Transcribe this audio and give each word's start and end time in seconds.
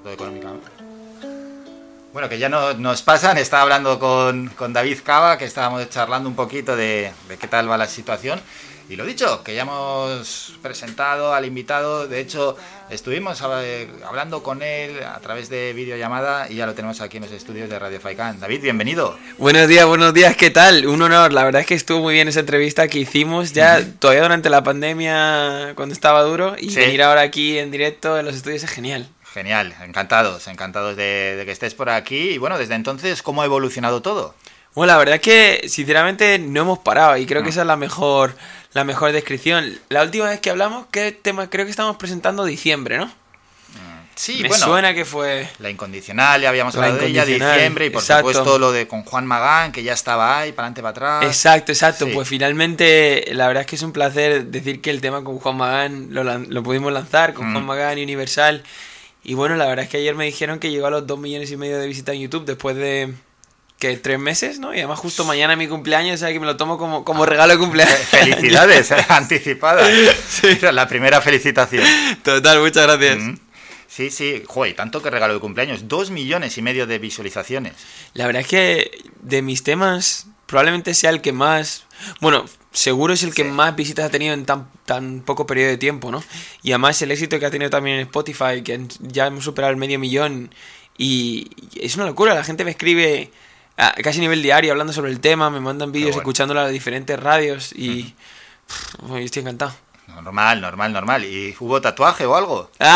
sobre 0.00 0.02
todo 0.02 0.12
económicamente. 0.12 0.68
Bueno, 2.12 2.28
que 2.28 2.38
ya 2.38 2.48
no, 2.48 2.74
nos 2.74 3.02
pasan, 3.02 3.38
estaba 3.38 3.62
hablando 3.62 3.98
con, 3.98 4.48
con, 4.48 4.72
David 4.72 4.98
Cava, 5.04 5.38
que 5.38 5.44
estábamos 5.44 5.88
charlando 5.90 6.28
un 6.28 6.34
poquito 6.34 6.74
de, 6.74 7.12
de, 7.28 7.36
qué 7.36 7.46
tal 7.46 7.70
va 7.70 7.76
la 7.76 7.86
situación. 7.86 8.40
Y 8.88 8.96
lo 8.96 9.06
dicho, 9.06 9.44
que 9.44 9.54
ya 9.54 9.62
hemos 9.62 10.54
presentado 10.62 11.32
al 11.32 11.44
invitado, 11.44 12.08
de 12.08 12.18
hecho 12.18 12.56
estuvimos 12.90 13.40
hablando 13.40 14.42
con 14.42 14.64
él 14.64 15.04
a 15.04 15.20
través 15.20 15.48
de 15.48 15.72
videollamada 15.72 16.50
y 16.50 16.56
ya 16.56 16.66
lo 16.66 16.74
tenemos 16.74 17.00
aquí 17.00 17.18
en 17.18 17.22
los 17.22 17.32
estudios 17.32 17.70
de 17.70 17.78
Radio 17.78 18.00
Faikan. 18.00 18.40
David, 18.40 18.62
bienvenido. 18.62 19.16
Buenos 19.38 19.68
días, 19.68 19.86
buenos 19.86 20.12
días, 20.12 20.34
¿qué 20.34 20.50
tal? 20.50 20.88
Un 20.88 21.02
honor, 21.02 21.32
la 21.32 21.44
verdad 21.44 21.60
es 21.60 21.68
que 21.68 21.74
estuvo 21.74 22.00
muy 22.00 22.14
bien 22.14 22.26
esa 22.26 22.40
entrevista 22.40 22.88
que 22.88 22.98
hicimos 22.98 23.52
ya 23.52 23.80
todavía 24.00 24.24
durante 24.24 24.50
la 24.50 24.64
pandemia 24.64 25.74
cuando 25.76 25.92
estaba 25.92 26.24
duro 26.24 26.56
y 26.58 26.74
venir 26.74 27.04
ahora 27.04 27.20
aquí 27.20 27.58
en 27.58 27.70
directo 27.70 28.18
en 28.18 28.26
los 28.26 28.34
estudios 28.34 28.64
es 28.64 28.70
genial. 28.70 29.08
Genial, 29.32 29.74
encantados, 29.82 30.48
encantados 30.48 30.96
de, 30.96 31.42
que 31.44 31.52
estés 31.52 31.74
por 31.74 31.88
aquí. 31.88 32.30
Y 32.30 32.38
bueno, 32.38 32.58
desde 32.58 32.74
entonces, 32.74 33.22
¿cómo 33.22 33.42
ha 33.42 33.44
evolucionado 33.44 34.02
todo? 34.02 34.34
Bueno, 34.74 34.92
la 34.92 34.98
verdad 34.98 35.16
es 35.16 35.20
que 35.20 35.68
sinceramente 35.68 36.38
no 36.38 36.62
hemos 36.62 36.78
parado 36.80 37.16
y 37.16 37.26
creo 37.26 37.42
que 37.42 37.50
esa 37.50 37.60
es 37.62 37.66
la 37.66 37.76
mejor, 37.76 38.36
la 38.72 38.84
mejor 38.84 39.12
descripción. 39.12 39.78
La 39.88 40.02
última 40.02 40.26
vez 40.26 40.40
que 40.40 40.50
hablamos, 40.50 40.86
¿qué 40.90 41.12
tema? 41.12 41.48
Creo 41.48 41.64
que 41.64 41.70
estamos 41.70 41.96
presentando 41.96 42.44
diciembre, 42.44 42.98
¿no? 42.98 43.10
Sí, 44.20 44.40
Me 44.42 44.48
bueno, 44.48 44.66
suena 44.66 44.92
que 44.92 45.06
fue. 45.06 45.48
La 45.60 45.70
incondicional, 45.70 46.42
ya 46.42 46.50
habíamos 46.50 46.74
hablado 46.74 46.98
de 46.98 47.06
ella, 47.06 47.24
diciembre, 47.24 47.86
y 47.86 47.90
por 47.90 48.02
supuesto 48.02 48.58
lo 48.58 48.70
de 48.70 48.86
con 48.86 49.02
Juan 49.02 49.24
Magán, 49.24 49.72
que 49.72 49.82
ya 49.82 49.94
estaba 49.94 50.40
ahí, 50.40 50.52
para 50.52 50.66
adelante, 50.66 50.82
para 50.82 51.16
atrás. 51.20 51.24
Exacto, 51.24 51.72
exacto. 51.72 52.06
Pues 52.12 52.28
finalmente, 52.28 53.30
la 53.32 53.46
verdad 53.46 53.62
es 53.62 53.66
que 53.66 53.76
es 53.76 53.82
un 53.82 53.92
placer 53.92 54.44
decir 54.46 54.82
que 54.82 54.90
el 54.90 55.00
tema 55.00 55.24
con 55.24 55.38
Juan 55.38 55.56
Magán 55.56 56.08
lo, 56.10 56.22
lo 56.22 56.62
pudimos 56.62 56.92
lanzar, 56.92 57.32
con 57.32 57.50
Juan 57.50 57.64
Magán 57.64 57.96
y 57.96 58.02
Universal. 58.02 58.62
Y 59.22 59.34
bueno, 59.34 59.56
la 59.56 59.66
verdad 59.66 59.84
es 59.84 59.90
que 59.90 59.98
ayer 59.98 60.14
me 60.14 60.24
dijeron 60.24 60.58
que 60.58 60.70
llegó 60.70 60.86
a 60.86 60.90
los 60.90 61.06
2 61.06 61.18
millones 61.18 61.50
y 61.50 61.56
medio 61.56 61.78
de 61.78 61.86
visitas 61.86 62.14
en 62.14 62.22
YouTube 62.22 62.44
después 62.46 62.76
de 62.76 63.14
que 63.80 63.96
tres 63.96 64.18
meses, 64.18 64.58
¿no? 64.58 64.74
Y 64.74 64.78
además 64.78 64.98
justo 64.98 65.24
mañana 65.24 65.54
es 65.54 65.58
mi 65.58 65.66
cumpleaños, 65.66 66.16
o 66.16 66.18
sea 66.18 66.32
que 66.32 66.38
me 66.38 66.44
lo 66.44 66.56
tomo 66.56 66.76
como, 66.76 67.02
como 67.02 67.24
regalo 67.24 67.54
de 67.54 67.58
cumpleaños. 67.58 67.96
Felicidades, 68.10 68.92
anticipadas. 69.08 69.90
Sí. 70.28 70.58
La 70.72 70.86
primera 70.86 71.20
felicitación. 71.22 71.82
Total, 72.22 72.60
muchas 72.60 72.86
gracias. 72.86 73.38
Sí, 73.88 74.10
sí, 74.10 74.42
joder, 74.46 74.76
tanto 74.76 75.02
que 75.02 75.10
regalo 75.10 75.34
de 75.34 75.40
cumpleaños. 75.40 75.88
Dos 75.88 76.10
millones 76.10 76.56
y 76.58 76.62
medio 76.62 76.86
de 76.86 76.98
visualizaciones. 76.98 77.72
La 78.12 78.26
verdad 78.26 78.42
es 78.42 78.48
que 78.48 78.90
de 79.22 79.42
mis 79.42 79.62
temas, 79.64 80.26
probablemente 80.46 80.92
sea 80.92 81.10
el 81.10 81.22
que 81.22 81.32
más. 81.32 81.84
Bueno, 82.20 82.44
seguro 82.72 83.12
es 83.12 83.22
el 83.22 83.34
que 83.34 83.44
más 83.44 83.74
visitas 83.76 84.06
ha 84.06 84.10
tenido 84.10 84.34
en 84.34 84.44
tan, 84.44 84.68
tan 84.84 85.20
poco 85.20 85.46
periodo 85.46 85.70
de 85.70 85.76
tiempo, 85.76 86.10
¿no? 86.10 86.22
Y 86.62 86.72
además 86.72 87.00
el 87.02 87.10
éxito 87.10 87.38
que 87.38 87.46
ha 87.46 87.50
tenido 87.50 87.70
también 87.70 87.96
en 87.96 88.02
Spotify, 88.02 88.62
que 88.64 88.86
ya 89.00 89.26
hemos 89.26 89.44
superado 89.44 89.70
el 89.70 89.76
medio 89.76 89.98
millón. 89.98 90.50
Y 90.96 91.50
es 91.80 91.96
una 91.96 92.06
locura, 92.06 92.34
la 92.34 92.44
gente 92.44 92.64
me 92.64 92.72
escribe 92.72 93.30
a 93.76 93.92
casi 94.02 94.18
a 94.18 94.22
nivel 94.22 94.42
diario 94.42 94.72
hablando 94.72 94.92
sobre 94.92 95.10
el 95.10 95.20
tema, 95.20 95.48
me 95.48 95.60
mandan 95.60 95.92
vídeos 95.92 96.16
escuchándolo 96.16 96.60
a 96.60 96.68
diferentes 96.68 97.18
radios 97.18 97.72
y 97.72 98.14
estoy 99.18 99.40
encantado. 99.40 99.74
Normal, 100.14 100.60
normal, 100.60 100.92
normal. 100.92 101.24
¿Y 101.24 101.54
hubo 101.58 101.80
tatuaje 101.80 102.26
o 102.26 102.36
algo? 102.36 102.70
¿Eh? 102.78 102.86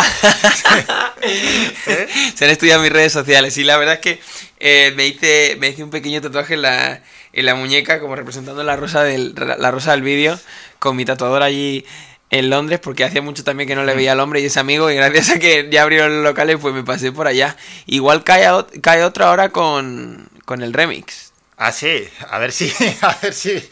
Se 2.35 2.45
han 2.45 2.51
estudiado 2.51 2.83
mis 2.83 2.93
redes 2.93 3.13
sociales 3.13 3.57
y 3.59 3.65
la 3.65 3.77
verdad 3.77 3.95
es 3.95 4.01
que 4.01 4.21
eh, 4.61 4.93
me, 4.97 5.07
hice, 5.07 5.57
me 5.59 5.69
hice 5.69 5.83
un 5.83 5.91
pequeño 5.91 6.21
tatuaje 6.21 6.55
en 6.55 6.63
la, 6.63 7.03
en 7.33 7.47
la 7.47 7.55
muñeca 7.55 8.01
como 8.01 8.15
representando 8.17 8.63
la 8.63 8.77
rosa 8.77 9.03
del, 9.03 9.35
la 9.35 9.71
rosa 9.71 9.93
del 9.93 10.03
vídeo 10.03 10.39
con 10.79 10.97
mi 10.97 11.05
tatuador 11.05 11.43
allí 11.43 11.85
en 12.31 12.51
Londres 12.51 12.81
porque 12.83 13.05
hacía 13.05 13.23
mucho 13.23 13.45
también 13.45 13.69
que 13.69 13.75
no 13.75 13.85
le 13.85 13.95
veía 13.95 14.13
al 14.13 14.21
hombre 14.21 14.41
y 14.41 14.47
ese 14.47 14.61
amigo 14.61 14.91
y 14.91 14.97
gracias 14.97 15.31
a 15.31 15.39
que 15.39 15.69
ya 15.71 15.83
abrieron 15.83 16.17
los 16.17 16.25
locales 16.25 16.59
pues 16.61 16.75
me 16.75 16.85
pasé 16.85 17.13
por 17.13 17.27
allá. 17.27 17.57
Igual 17.87 18.25
cae, 18.25 18.49
cae 18.81 19.05
otra 19.05 19.31
hora 19.31 19.51
con, 19.51 20.29
con 20.45 20.63
el 20.63 20.73
remix. 20.73 21.34
Ah, 21.57 21.71
sí, 21.71 22.09
a 22.31 22.39
ver 22.39 22.51
si, 22.51 22.73
a 23.01 23.17
ver 23.23 23.33
si 23.33 23.63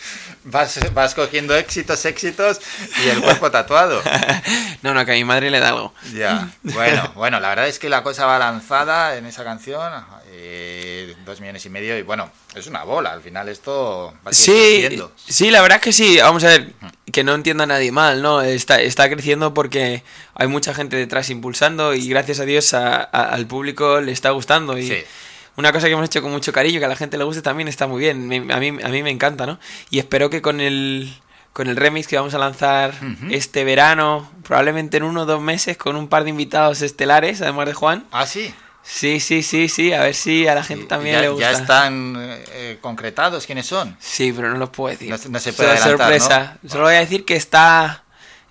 vas, 0.44 0.78
vas 0.94 1.15
cogiendo 1.15 1.56
éxitos, 1.56 2.04
éxitos 2.04 2.60
y 3.04 3.09
el 3.09 3.20
cuerpo 3.20 3.50
tatuado. 3.50 4.00
no, 4.82 4.94
no, 4.94 5.04
que 5.04 5.12
a 5.12 5.15
mi 5.15 5.25
madre 5.25 5.50
le 5.50 5.59
da 5.59 5.70
algo. 5.70 5.92
Ya, 6.15 6.48
bueno, 6.62 7.12
bueno, 7.16 7.41
la 7.41 7.48
verdad 7.48 7.66
es 7.66 7.81
que 7.81 7.88
la 7.88 8.04
cosa 8.04 8.26
va 8.26 8.38
lanzada 8.38 9.16
en 9.16 9.26
esa 9.26 9.42
canción, 9.42 9.92
eh, 10.28 11.16
dos 11.25 11.41
millones 11.41 11.66
y 11.66 11.71
medio, 11.71 11.98
y 11.98 12.03
bueno, 12.03 12.31
es 12.54 12.69
una 12.69 12.84
bola, 12.84 13.12
al 13.12 13.22
final 13.22 13.48
esto 13.48 14.15
va 14.25 14.32
sí, 14.32 14.53
creciendo. 14.53 15.12
Sí, 15.16 15.50
la 15.50 15.60
verdad 15.60 15.78
es 15.78 15.82
que 15.82 15.92
sí, 15.92 16.19
vamos 16.19 16.44
a 16.44 16.48
ver, 16.48 16.72
que 17.10 17.25
no 17.25 17.34
entienda 17.34 17.66
nadie 17.66 17.91
mal, 17.91 18.22
¿no? 18.22 18.42
Está, 18.42 18.81
está 18.81 19.10
creciendo 19.10 19.54
porque 19.54 20.04
hay 20.34 20.47
mucha 20.47 20.72
gente 20.72 20.94
detrás 20.97 21.31
impulsando 21.31 21.94
y 21.94 22.09
gracias 22.09 22.38
a 22.38 22.44
Dios 22.44 22.75
al 22.75 23.47
público 23.48 24.00
le 24.00 24.12
está 24.12 24.31
gustando 24.31 24.78
y... 24.78 24.87
Sí 24.87 25.04
una 25.57 25.73
cosa 25.73 25.87
que 25.87 25.93
hemos 25.93 26.07
hecho 26.07 26.23
con 26.23 26.31
mucho 26.31 26.53
cariño, 26.53 26.79
que 26.79 26.87
a 26.87 26.89
la 26.89 26.97
gente 26.97 27.19
le 27.19 27.25
guste 27.25 27.43
también 27.43 27.69
está 27.69 27.87
muy 27.87 28.01
bien. 28.01 28.51
a, 28.51 28.59
mí, 28.59 28.69
a 28.83 28.89
mí 28.89 29.03
me 29.03 29.11
encanta, 29.11 29.47
¿no? 29.47 29.59
Y 29.91 29.99
espero 29.99 30.31
que 30.31 30.41
con 30.41 30.61
el, 30.61 31.13
con 31.53 31.69
el 31.69 31.77
remix 31.77 32.07
que 32.07 32.17
vamos 32.17 32.35
a 32.35 32.39
lanzar 32.39 32.95
este 33.31 33.65
verano, 33.65 34.31
probablemente 34.43 34.97
en 34.97 35.03
uno 35.03 35.23
o 35.23 35.27
dos 35.27 35.41
meses, 35.41 35.77
con 35.77 35.97
un 35.97 36.09
par 36.09 36.25
de 36.25 36.31
invitados 36.31 36.83
estelares, 36.83 37.43
además 37.43 37.67
de 37.67 37.75
Juan. 37.75 38.07
Ah, 38.13 38.27
sí. 38.27 38.55
Sí, 38.85 39.21
sí, 39.21 39.45
sí, 39.45 39.69
sí, 39.69 39.93
a 39.93 40.01
ver 40.01 40.15
si 40.15 40.49
a 40.49 40.57
la 40.57 40.65
gente 40.65 40.87
también 40.87 41.21
le 41.21 41.29
gusta. 41.29 41.53
¿Ya 41.53 41.59
están 41.59 42.15
eh, 42.19 42.79
concretados 42.81 43.47
quiénes 43.47 43.67
son? 43.67 43.97
Sí, 44.01 44.33
pero 44.33 44.51
no 44.51 44.59
los 44.59 44.71
puedo 44.71 44.91
decir. 44.91 45.09
No, 45.09 45.39
se 45.39 45.53
puede 45.53 45.71
adelantar, 45.71 45.99
sorpresa. 45.99 46.59
Solo 46.67 46.84
voy 46.84 46.95
a 46.95 46.99
decir 46.99 47.25
que 47.25 47.37
está 47.37 48.02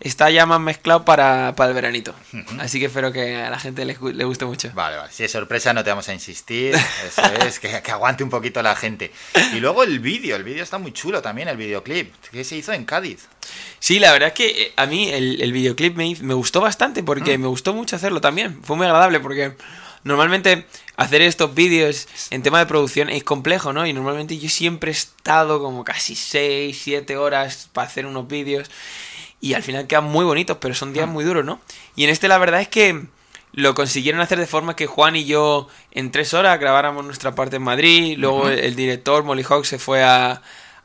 está 0.01 0.29
ya 0.31 0.45
más 0.45 0.59
mezclado 0.59 1.05
para, 1.05 1.53
para 1.55 1.69
el 1.69 1.75
veranito. 1.75 2.13
Así 2.59 2.79
que 2.79 2.87
espero 2.87 3.11
que 3.11 3.35
a 3.37 3.49
la 3.49 3.59
gente 3.59 3.85
le, 3.85 3.95
le, 4.13 4.23
guste 4.25 4.45
mucho. 4.45 4.71
Vale, 4.73 4.97
vale. 4.97 5.11
Si 5.11 5.23
es 5.23 5.31
sorpresa, 5.31 5.73
no 5.73 5.83
te 5.83 5.91
vamos 5.91 6.09
a 6.09 6.13
insistir. 6.13 6.75
Eso 7.07 7.21
es, 7.45 7.59
que, 7.59 7.81
que, 7.81 7.91
aguante 7.91 8.23
un 8.23 8.29
poquito 8.29 8.61
la 8.61 8.75
gente. 8.75 9.11
Y 9.53 9.59
luego 9.59 9.83
el 9.83 9.99
vídeo. 9.99 10.35
El 10.35 10.43
vídeo 10.43 10.63
está 10.63 10.79
muy 10.79 10.91
chulo 10.91 11.21
también, 11.21 11.47
el 11.47 11.57
videoclip. 11.57 12.13
que 12.31 12.43
se 12.43 12.57
hizo 12.57 12.73
en 12.73 12.85
Cádiz? 12.85 13.27
Sí, 13.79 13.99
la 13.99 14.11
verdad 14.11 14.29
es 14.29 14.33
que 14.33 14.63
eh, 14.63 14.73
a 14.75 14.85
mí 14.87 15.09
el, 15.09 15.41
el 15.41 15.53
videoclip 15.53 15.95
me, 15.95 16.15
me, 16.21 16.33
gustó 16.33 16.61
bastante 16.61 17.03
porque 17.03 17.37
mm. 17.37 17.41
me 17.41 17.47
gustó 17.47 17.73
mucho 17.73 17.95
hacerlo 17.95 18.21
también. 18.21 18.61
Fue 18.63 18.75
muy 18.75 18.87
agradable 18.87 19.19
porque 19.19 19.53
normalmente 20.03 20.65
hacer 20.97 21.21
estos 21.21 21.53
vídeos 21.53 22.07
en 22.31 22.41
tema 22.41 22.59
de 22.59 22.65
producción 22.65 23.09
es 23.09 23.23
complejo, 23.23 23.71
¿no? 23.71 23.85
Y 23.85 23.93
normalmente 23.93 24.37
yo 24.37 24.49
siempre 24.49 24.91
he 24.91 24.93
estado 24.93 25.61
como 25.61 25.83
casi 25.83 26.15
6, 26.15 26.79
7 26.81 27.17
horas 27.17 27.69
para 27.71 27.87
hacer 27.87 28.05
unos 28.05 28.27
vídeos 28.27 28.69
y 29.41 29.55
al 29.55 29.63
final 29.63 29.87
quedan 29.87 30.05
muy 30.05 30.23
bonitos, 30.23 30.57
pero 30.61 30.73
son 30.73 30.93
días 30.93 31.07
ah. 31.09 31.11
muy 31.11 31.25
duros, 31.25 31.43
¿no? 31.43 31.59
Y 31.95 32.03
en 32.05 32.11
este 32.11 32.27
la 32.27 32.37
verdad 32.37 32.61
es 32.61 32.67
que 32.67 33.05
lo 33.53 33.75
consiguieron 33.75 34.21
hacer 34.21 34.39
de 34.39 34.47
forma 34.47 34.75
que 34.75 34.87
Juan 34.87 35.15
y 35.15 35.25
yo 35.25 35.67
en 35.91 36.11
tres 36.11 36.33
horas 36.33 36.59
grabáramos 36.59 37.03
nuestra 37.03 37.35
parte 37.35 37.57
en 37.57 37.63
Madrid, 37.63 38.15
luego 38.17 38.47
el, 38.47 38.75
director 38.75 39.23
Molly 39.23 39.43
Hawk 39.43 39.65
se 39.65 39.77
fue 39.77 40.03
a, 40.03 40.41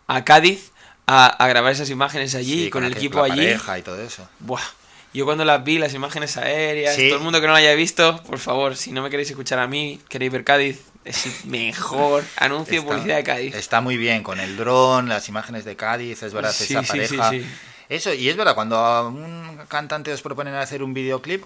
a 0.09 0.25
Cádiz 0.25 0.73
a, 1.07 1.47
grabar 1.47 1.73
esas 1.73 1.91
imágenes 1.91 2.35
allí, 2.35 2.69
con, 2.71 2.85
el 2.85 2.93
equipo 2.93 3.23
allí. 3.23 3.47
y 3.47 3.83
todo 3.83 4.01
eso. 4.03 4.29
Buah. 4.41 4.61
Yo 5.15 5.25
cuando 5.25 5.45
las 5.45 5.65
vi, 5.65 5.79
las 5.79 5.95
imágenes 5.95 6.37
aéreas, 6.37 6.95
todo 6.95 7.17
el 7.17 7.21
mundo 7.21 7.41
que 7.41 7.47
no 7.47 7.53
lo 7.53 7.59
haya 7.59 7.75
visto, 7.75 8.23
por 8.25 8.39
favor, 8.39 8.77
si 8.77 8.93
no 8.93 9.03
me 9.03 9.09
queréis 9.09 9.31
escuchar 9.31 9.59
a 9.59 9.67
mí, 9.67 9.99
queréis 10.11 10.31
ver 10.31 10.45
Cádiz, 10.45 10.81
es 11.07 11.25
el 11.27 11.51
mejor 11.51 12.23
anuncio 12.37 12.83
de 12.83 12.87
publicidad 12.87 13.17
de 13.17 13.25
Cádiz. 13.25 13.55
Está 13.55 13.81
muy 13.81 13.97
bien, 13.97 14.23
con 14.23 14.41
el 14.41 14.57
dron, 14.57 15.09
las 15.09 15.29
imágenes 15.29 15.65
de 15.65 15.75
Cádiz, 15.75 16.23
es 16.23 16.35
verdad, 16.35 16.51
esa 16.51 16.83
pareja. 16.83 17.33
Eso, 17.89 18.13
y 18.13 18.29
es 18.29 18.37
verdad, 18.37 18.55
cuando 18.55 19.09
un 19.09 19.61
cantante 19.69 20.13
os 20.13 20.23
proponen 20.23 20.55
hacer 20.55 20.83
un 20.83 20.93
videoclip, 20.93 21.45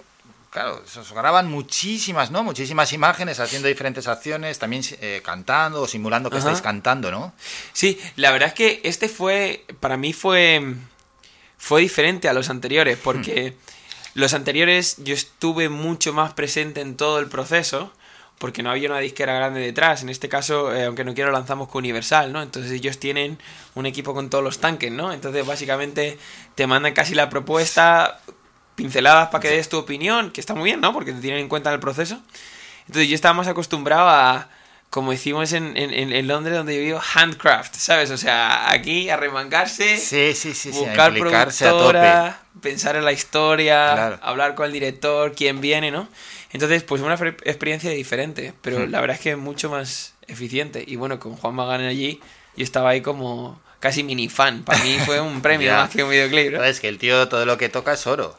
claro, 0.49 0.83
os 0.83 1.13
graban 1.13 1.49
muchísimas, 1.49 2.31
¿no? 2.31 2.43
Muchísimas 2.43 2.93
imágenes 2.93 3.39
haciendo 3.39 3.67
diferentes 3.67 4.07
acciones, 4.07 4.59
también 4.59 4.83
eh, 4.99 5.21
cantando 5.23 5.81
o 5.81 5.87
simulando 5.87 6.29
que 6.29 6.37
estáis 6.37 6.61
cantando, 6.61 7.11
¿no? 7.11 7.33
Sí, 7.73 7.99
la 8.15 8.31
verdad 8.31 8.49
es 8.49 8.53
que 8.53 8.81
este 8.83 9.09
fue, 9.09 9.65
para 9.79 9.97
mí 9.97 10.13
fue, 10.13 10.75
fue 11.57 11.81
diferente 11.81 12.27
a 12.27 12.33
los 12.33 12.49
anteriores, 12.49 12.97
porque 13.01 13.51
hmm. 13.51 14.19
los 14.19 14.33
anteriores 14.33 14.97
yo 14.97 15.13
estuve 15.13 15.69
mucho 15.69 16.11
más 16.13 16.33
presente 16.33 16.81
en 16.81 16.97
todo 16.97 17.19
el 17.19 17.27
proceso 17.27 17.93
porque 18.41 18.63
no 18.63 18.71
había 18.71 18.89
una 18.89 18.97
disquera 18.97 19.35
grande 19.35 19.61
detrás. 19.61 20.01
En 20.01 20.09
este 20.09 20.27
caso, 20.27 20.75
eh, 20.75 20.85
aunque 20.85 21.05
no 21.05 21.13
quiero, 21.13 21.31
lanzamos 21.31 21.67
con 21.69 21.83
Universal, 21.83 22.33
¿no? 22.33 22.41
Entonces 22.41 22.71
ellos 22.71 22.97
tienen 22.97 23.37
un 23.75 23.85
equipo 23.85 24.15
con 24.15 24.31
todos 24.31 24.43
los 24.43 24.57
tanques, 24.57 24.91
¿no? 24.91 25.13
Entonces 25.13 25.45
básicamente 25.45 26.17
te 26.55 26.65
mandan 26.65 26.93
casi 26.93 27.13
la 27.13 27.29
propuesta, 27.29 28.19
pinceladas 28.75 29.29
para 29.29 29.43
que 29.43 29.49
des 29.49 29.69
tu 29.69 29.77
opinión, 29.77 30.31
que 30.31 30.41
está 30.41 30.55
muy 30.55 30.65
bien, 30.65 30.81
¿no? 30.81 30.91
Porque 30.91 31.13
te 31.13 31.21
tienen 31.21 31.41
en 31.41 31.49
cuenta 31.49 31.69
en 31.69 31.75
el 31.75 31.79
proceso. 31.79 32.19
Entonces 32.87 33.07
yo 33.07 33.13
estaba 33.13 33.35
más 33.35 33.47
acostumbrado 33.47 34.09
a, 34.09 34.49
como 34.89 35.11
decimos 35.11 35.53
en, 35.53 35.77
en, 35.77 36.27
Londres, 36.27 36.57
donde 36.57 36.75
yo 36.75 36.81
vivo, 36.81 37.01
handcraft, 37.13 37.75
¿sabes? 37.75 38.09
O 38.09 38.17
sea, 38.17 38.71
aquí 38.71 39.11
a 39.11 39.17
remangarse, 39.17 39.99
sí, 39.99 40.33
sí, 40.33 40.55
sí, 40.55 40.71
buscar 40.71 41.13
productora, 41.13 42.39
pensar 42.59 42.95
en 42.95 43.05
la 43.05 43.11
historia, 43.11 44.15
hablar 44.15 44.55
con 44.55 44.65
el 44.65 44.71
director, 44.71 45.33
quién 45.35 45.61
viene, 45.61 45.91
¿no? 45.91 46.09
Entonces, 46.53 46.83
pues 46.83 47.01
una 47.01 47.15
experiencia 47.15 47.89
diferente, 47.91 48.53
pero 48.61 48.79
hmm. 48.79 48.91
la 48.91 49.01
verdad 49.01 49.15
es 49.15 49.21
que 49.21 49.35
mucho 49.35 49.69
más 49.69 50.15
eficiente. 50.27 50.83
Y 50.85 50.95
bueno, 50.95 51.19
con 51.19 51.35
Juan 51.35 51.55
Magán 51.55 51.81
allí, 51.81 52.19
yo 52.55 52.63
estaba 52.63 52.89
ahí 52.89 53.01
como 53.01 53.61
casi 53.79 54.03
mini 54.03 54.29
fan. 54.29 54.63
Para 54.63 54.83
mí 54.83 54.97
fue 55.05 55.21
un 55.21 55.41
premio 55.43 55.71
más 55.73 55.89
que 55.89 56.03
un 56.03 56.09
videoclip. 56.09 56.53
Es 56.61 56.79
que 56.79 56.87
el 56.87 56.97
tío 56.97 57.27
todo 57.27 57.45
lo 57.45 57.57
que 57.57 57.69
toca 57.69 57.93
es 57.93 58.05
oro. 58.07 58.37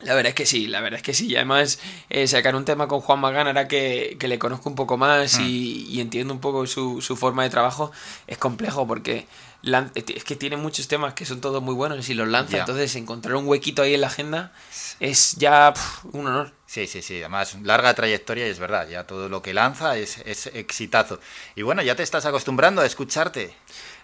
La 0.00 0.14
verdad 0.14 0.30
es 0.30 0.34
que 0.34 0.44
sí, 0.44 0.66
la 0.66 0.80
verdad 0.80 0.98
es 0.98 1.02
que 1.02 1.14
sí. 1.14 1.28
Y 1.28 1.36
además, 1.36 1.78
eh, 2.10 2.26
sacar 2.26 2.54
un 2.56 2.64
tema 2.64 2.88
con 2.88 3.00
Juan 3.00 3.20
Magán 3.20 3.46
ahora 3.46 3.68
que, 3.68 4.16
que 4.18 4.28
le 4.28 4.38
conozco 4.38 4.68
un 4.68 4.74
poco 4.74 4.96
más 4.98 5.38
y, 5.48 5.86
y 5.88 6.00
entiendo 6.00 6.34
un 6.34 6.40
poco 6.40 6.66
su, 6.66 7.00
su 7.00 7.16
forma 7.16 7.42
de 7.44 7.50
trabajo 7.50 7.90
es 8.26 8.36
complejo 8.36 8.86
porque 8.86 9.26
lan- 9.62 9.90
es 9.94 10.24
que 10.24 10.36
tiene 10.36 10.56
muchos 10.58 10.88
temas 10.88 11.14
que 11.14 11.24
son 11.24 11.40
todos 11.40 11.62
muy 11.62 11.74
buenos 11.74 12.06
y 12.08 12.14
los 12.14 12.28
lanza. 12.28 12.50
Entonces, 12.60 12.94
encontrar 12.96 13.36
un 13.36 13.46
huequito 13.46 13.80
ahí 13.82 13.94
en 13.94 14.02
la 14.02 14.08
agenda 14.08 14.52
es 15.00 15.36
ya 15.36 15.72
un 16.12 16.26
honor. 16.26 16.52
Sí, 16.66 16.86
sí, 16.86 17.00
sí. 17.00 17.20
Además, 17.20 17.56
larga 17.62 17.94
trayectoria 17.94 18.46
y 18.46 18.50
es 18.50 18.58
verdad, 18.58 18.86
ya 18.88 19.04
todo 19.06 19.28
lo 19.30 19.40
que 19.42 19.54
lanza 19.54 19.96
es, 19.96 20.18
es 20.26 20.46
exitazo. 20.48 21.18
Y 21.54 21.62
bueno, 21.62 21.80
ya 21.82 21.94
te 21.94 22.02
estás 22.02 22.26
acostumbrando 22.26 22.82
a 22.82 22.86
escucharte. 22.86 23.54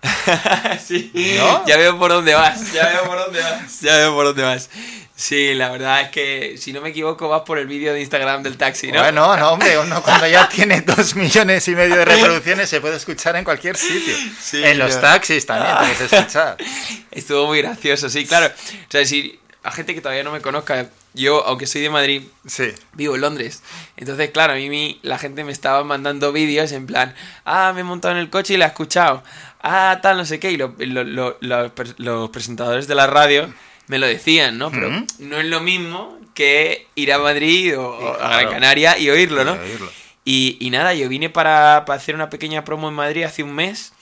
sí. 0.87 1.11
¿No? 1.39 1.67
Ya 1.67 1.77
veo 1.77 1.99
por 1.99 2.11
dónde 2.11 2.35
vas, 2.35 2.73
ya 2.73 2.89
veo 2.89 3.05
por 3.05 3.19
dónde 3.19 3.41
vas, 3.41 3.81
ya 3.83 3.97
veo 3.97 4.15
por 4.15 4.27
dónde 4.27 4.43
vas. 4.43 4.71
Sí, 5.15 5.53
la 5.53 5.69
verdad 5.71 6.01
es 6.01 6.09
que, 6.09 6.57
si 6.57 6.73
no 6.73 6.81
me 6.81 6.89
equivoco, 6.89 7.29
vas 7.29 7.43
por 7.43 7.59
el 7.59 7.67
vídeo 7.67 7.93
de 7.93 8.01
Instagram 8.01 8.43
del 8.43 8.57
taxi, 8.57 8.91
¿no? 8.91 9.01
Bueno, 9.01 9.37
no, 9.37 9.53
hombre, 9.53 9.79
uno 9.79 10.03
cuando 10.03 10.27
ya 10.27 10.49
tiene 10.49 10.81
dos 10.81 11.15
millones 11.15 11.69
y 11.69 11.73
medio 11.73 11.97
de 11.97 12.07
reproducciones 12.07 12.71
se 12.71 12.81
puede 12.81 12.97
escuchar 12.97 13.37
en 13.37 13.45
cualquier 13.45 13.77
sitio. 13.77 14.15
Sí, 14.41 14.65
en 14.65 14.79
los 14.79 14.95
yo- 14.95 15.01
taxis 15.01 15.45
también 15.45 15.77
puedes 15.77 16.01
escuchar. 16.01 16.57
Estuvo 17.11 17.47
muy 17.49 17.61
gracioso, 17.61 18.09
sí, 18.09 18.25
claro. 18.25 18.47
O 18.47 18.91
sea, 18.91 19.05
si 19.05 19.39
a 19.63 19.71
gente 19.73 19.95
que 19.95 20.01
todavía 20.01 20.25
no 20.25 20.33
me 20.33 20.41
conozca, 20.41 20.87
yo, 21.15 21.45
aunque 21.47 21.67
soy 21.67 21.81
de 21.83 21.91
Madrid, 21.91 22.23
Sí. 22.47 22.69
vivo 22.95 23.15
en 23.15 23.21
Londres. 23.23 23.63
Entonces, 23.97 24.31
claro, 24.31 24.53
a 24.53 24.57
mí 24.57 24.69
mi- 24.69 24.99
la 25.03 25.19
gente 25.19 25.45
me 25.45 25.53
estaba 25.53 25.83
mandando 25.85 26.33
vídeos 26.33 26.73
en 26.73 26.87
plan, 26.87 27.15
ah, 27.45 27.73
me 27.75 27.81
he 27.81 27.85
montado 27.85 28.13
en 28.15 28.21
el 28.21 28.31
coche 28.31 28.55
y 28.55 28.57
la 28.57 28.67
he 28.67 28.69
escuchado. 28.69 29.23
Ah, 29.63 29.99
tal, 30.03 30.17
no 30.17 30.25
sé 30.25 30.39
qué. 30.41 30.51
Y 30.53 30.57
lo- 30.57 30.75
lo- 30.79 31.05
lo- 31.05 31.37
los, 31.41 31.73
pre- 31.73 31.95
los 31.99 32.31
presentadores 32.31 32.87
de 32.87 32.95
la 32.95 33.07
radio 33.07 33.53
me 33.89 33.99
lo 33.99 34.07
decían, 34.07 34.57
¿no? 34.59 34.71
Pero 34.71 34.91
no 35.19 35.37
es 35.39 35.45
lo 35.47 35.61
mismo 35.61 36.19
que 36.35 36.87
ir 36.95 37.13
a 37.13 37.19
Madrid 37.19 37.77
o, 37.79 38.15
a 38.23 38.41
Gran. 38.41 38.53
Canaria 38.53 38.99
y 38.99 39.11
oírlo, 39.11 39.45
¿no? 39.45 39.57
Y 39.57 39.59
oírlo. 39.59 39.91
Y, 40.25 40.57
y 40.61 40.71
nada, 40.71 40.95
yo 40.95 41.09
vine 41.09 41.29
para, 41.29 41.85
para 41.87 41.97
hacer 41.99 42.15
una 42.15 42.31
pequeña 42.31 42.65
promo 42.65 42.89
en 42.89 42.95
Madrid 42.95 43.25
hace 43.25 43.43
un 43.43 43.53
mes. 43.55 43.93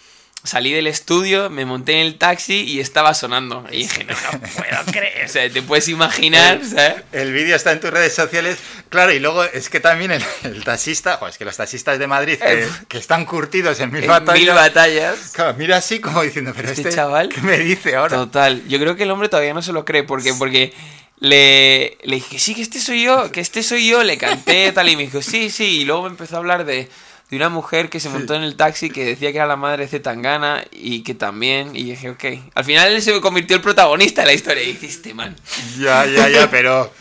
Salí 0.49 0.73
del 0.73 0.87
estudio, 0.87 1.50
me 1.50 1.67
monté 1.67 1.93
en 2.00 2.06
el 2.06 2.17
taxi 2.17 2.62
y 2.65 2.81
estaba 2.81 3.12
sonando. 3.12 3.67
Y 3.71 3.79
dije, 3.83 4.05
no, 4.05 4.15
no 4.15 4.41
puedo 4.56 4.85
creer. 4.91 5.27
O 5.27 5.29
sea, 5.29 5.50
te 5.50 5.61
puedes 5.61 5.89
imaginar, 5.89 6.61
¿sabes? 6.65 7.03
El 7.12 7.33
vídeo 7.35 7.55
está 7.55 7.73
en 7.73 7.81
tus 7.81 7.91
redes 7.91 8.15
sociales. 8.15 8.56
Claro, 8.89 9.12
y 9.12 9.19
luego 9.21 9.45
es 9.45 9.69
que 9.69 9.79
también 9.81 10.11
el, 10.11 10.25
el 10.45 10.65
taxista, 10.65 11.19
jo, 11.19 11.29
es 11.29 11.37
que 11.37 11.45
los 11.45 11.55
taxistas 11.56 11.99
de 11.99 12.06
Madrid 12.06 12.39
que, 12.39 12.62
Eh, 12.62 12.69
que 12.89 12.97
están 12.97 13.27
curtidos 13.27 13.79
en 13.81 13.93
mil 13.93 14.05
En 14.05 14.09
batallas. 14.09 14.41
mil 14.41 14.49
batallas. 14.55 15.19
Claro, 15.35 15.55
mira 15.59 15.77
así 15.77 16.00
como 16.00 16.23
diciendo, 16.23 16.53
pero 16.56 16.71
Este 16.71 16.81
este, 16.81 16.94
chaval- 16.99 17.29
¿qué 17.29 17.43
me 17.43 17.59
dice 17.59 17.94
ahora? 17.97 18.17
Total. 18.17 18.67
Yo 18.69 18.79
creo 18.79 18.97
que 18.97 19.03
el 19.03 19.11
hombre 19.11 19.29
todavía 19.29 19.53
no 19.53 19.61
se 19.61 19.73
lo 19.75 19.85
cree. 19.85 20.03
porque 20.05 20.33
Porque 20.33 20.73
le, 21.21 21.99
le 22.05 22.17
dije, 22.17 22.39
sí, 22.39 22.55
que 22.55 22.62
este 22.62 22.81
soy 22.81 23.03
yo, 23.03 23.31
que 23.33 23.41
este 23.41 23.62
soy 23.62 23.87
yo. 23.89 24.03
Le 24.03 24.17
canté 24.17 24.73
tal 24.73 24.89
y 24.89 24.97
me 24.97 25.03
dijo, 25.03 25.21
sí, 25.21 25.51
sí. 25.51 25.81
Y 25.81 25.85
luego 25.85 26.05
me 26.05 26.09
empezó 26.09 26.37
a 26.37 26.39
hablar 26.39 26.65
de, 26.65 26.89
de 27.31 27.37
una 27.37 27.49
mujer 27.51 27.91
que 27.91 28.01
se 28.01 28.09
montó 28.09 28.35
en 28.35 28.43
el 28.43 28.57
taxi 28.57 28.89
que 28.91 29.05
decía 29.05 29.31
que 29.33 29.39
era 29.39 29.47
la 29.47 29.57
madre 29.57 29.85
de 29.85 29.89
Zetangana 29.89 30.65
y 30.73 31.03
que 31.03 31.15
también. 31.15 31.77
Y 31.77 31.85
dije, 31.85 32.11
ok. 32.11 32.25
Al 32.55 32.65
final 32.65 32.93
él 32.93 33.03
se 33.03 33.21
convirtió 33.21 33.57
el 33.57 33.63
protagonista 33.63 34.23
de 34.23 34.29
la 34.29 34.33
historia. 34.33 34.63
Y 34.63 34.73
dije, 34.73 34.87
este 34.87 35.13
man. 35.15 35.37
Ya, 35.79 36.07
ya, 36.07 36.29
ya, 36.29 36.51
pero... 36.51 36.93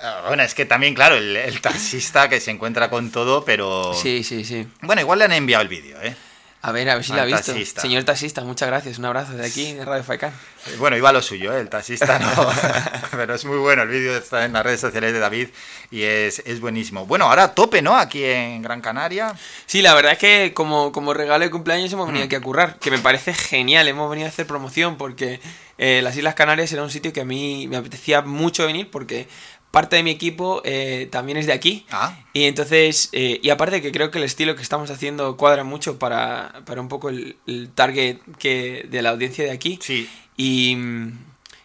ah, 0.00 0.22
Bueno, 0.28 0.42
es 0.42 0.54
que 0.54 0.64
también, 0.64 0.94
claro, 0.94 1.16
el, 1.16 1.36
el 1.36 1.60
taxista 1.60 2.28
que 2.28 2.40
se 2.40 2.50
encuentra 2.50 2.88
con 2.88 3.10
todo, 3.10 3.44
pero... 3.44 3.92
Sí, 3.94 4.24
sí, 4.24 4.44
sí. 4.44 4.66
Bueno, 4.80 5.02
igual 5.02 5.18
le 5.18 5.26
han 5.26 5.32
enviado 5.32 5.62
el 5.62 5.68
vídeo, 5.68 6.00
¿eh? 6.02 6.16
A 6.60 6.72
ver, 6.72 6.90
a 6.90 6.96
ver 6.96 7.04
si 7.04 7.12
la 7.12 7.22
ha 7.22 7.24
visto. 7.24 7.52
taxista. 7.52 7.80
Señor 7.82 8.02
taxista, 8.02 8.42
muchas 8.42 8.68
gracias. 8.68 8.98
Un 8.98 9.04
abrazo 9.04 9.32
de 9.34 9.46
aquí, 9.46 9.74
de 9.74 9.84
Radio 9.84 10.02
Faikán. 10.02 10.32
Eh, 10.66 10.74
Bueno, 10.78 10.96
iba 10.96 11.12
lo 11.12 11.22
suyo, 11.22 11.56
¿eh? 11.56 11.60
el 11.60 11.68
taxista 11.68 12.18
no. 12.18 12.30
Pero 13.12 13.34
es 13.36 13.44
muy 13.44 13.58
bueno, 13.58 13.82
el 13.82 13.88
vídeo 13.88 14.16
está 14.16 14.44
en 14.44 14.54
las 14.54 14.64
redes 14.64 14.80
sociales 14.80 15.12
de 15.12 15.20
David 15.20 15.48
y 15.92 16.02
es, 16.02 16.40
es 16.44 16.60
buenísimo. 16.60 17.06
Bueno, 17.06 17.26
ahora 17.26 17.44
a 17.44 17.54
tope, 17.54 17.80
¿no? 17.80 17.96
Aquí 17.96 18.24
en 18.24 18.60
Gran 18.62 18.80
Canaria. 18.80 19.32
Sí, 19.66 19.82
la 19.82 19.94
verdad 19.94 20.12
es 20.12 20.18
que 20.18 20.52
como, 20.52 20.90
como 20.90 21.14
regalo 21.14 21.44
de 21.44 21.50
cumpleaños 21.50 21.92
hemos 21.92 22.06
Mm. 22.06 22.08
venido 22.08 22.24
aquí 22.26 22.34
a 22.34 22.40
currar, 22.40 22.78
que 22.80 22.90
me 22.90 22.98
parece 22.98 23.34
genial, 23.34 23.86
hemos 23.86 24.10
venido 24.10 24.26
a 24.26 24.30
hacer 24.30 24.46
promoción 24.46 24.96
porque 24.98 25.40
eh, 25.78 26.00
las 26.02 26.16
Islas 26.16 26.34
Canarias 26.34 26.72
era 26.72 26.82
un 26.82 26.90
sitio 26.90 27.12
que 27.12 27.20
a 27.20 27.24
mí 27.24 27.68
me 27.68 27.76
apetecía 27.76 28.20
mucho 28.22 28.66
venir 28.66 28.90
porque 28.90 29.28
parte 29.70 29.96
de 29.96 30.02
mi 30.02 30.10
equipo 30.10 30.62
eh, 30.64 31.08
también 31.10 31.38
es 31.38 31.46
de 31.46 31.52
aquí. 31.52 31.86
Ah, 31.90 32.16
Y 32.32 32.44
entonces, 32.44 33.10
eh, 33.12 33.38
y 33.42 33.50
aparte 33.50 33.82
que 33.82 33.92
creo 33.92 34.10
que 34.10 34.18
el 34.18 34.24
estilo 34.24 34.56
que 34.56 34.62
estamos 34.62 34.90
haciendo 34.90 35.36
cuadra 35.36 35.64
mucho 35.64 35.98
para, 35.98 36.62
para 36.64 36.80
un 36.80 36.88
poco 36.88 37.08
el, 37.10 37.36
el 37.46 37.70
target 37.70 38.18
que, 38.38 38.86
de 38.90 39.02
la 39.02 39.10
audiencia 39.10 39.44
de 39.44 39.50
aquí. 39.50 39.78
sí. 39.82 40.08
Y, 40.40 40.76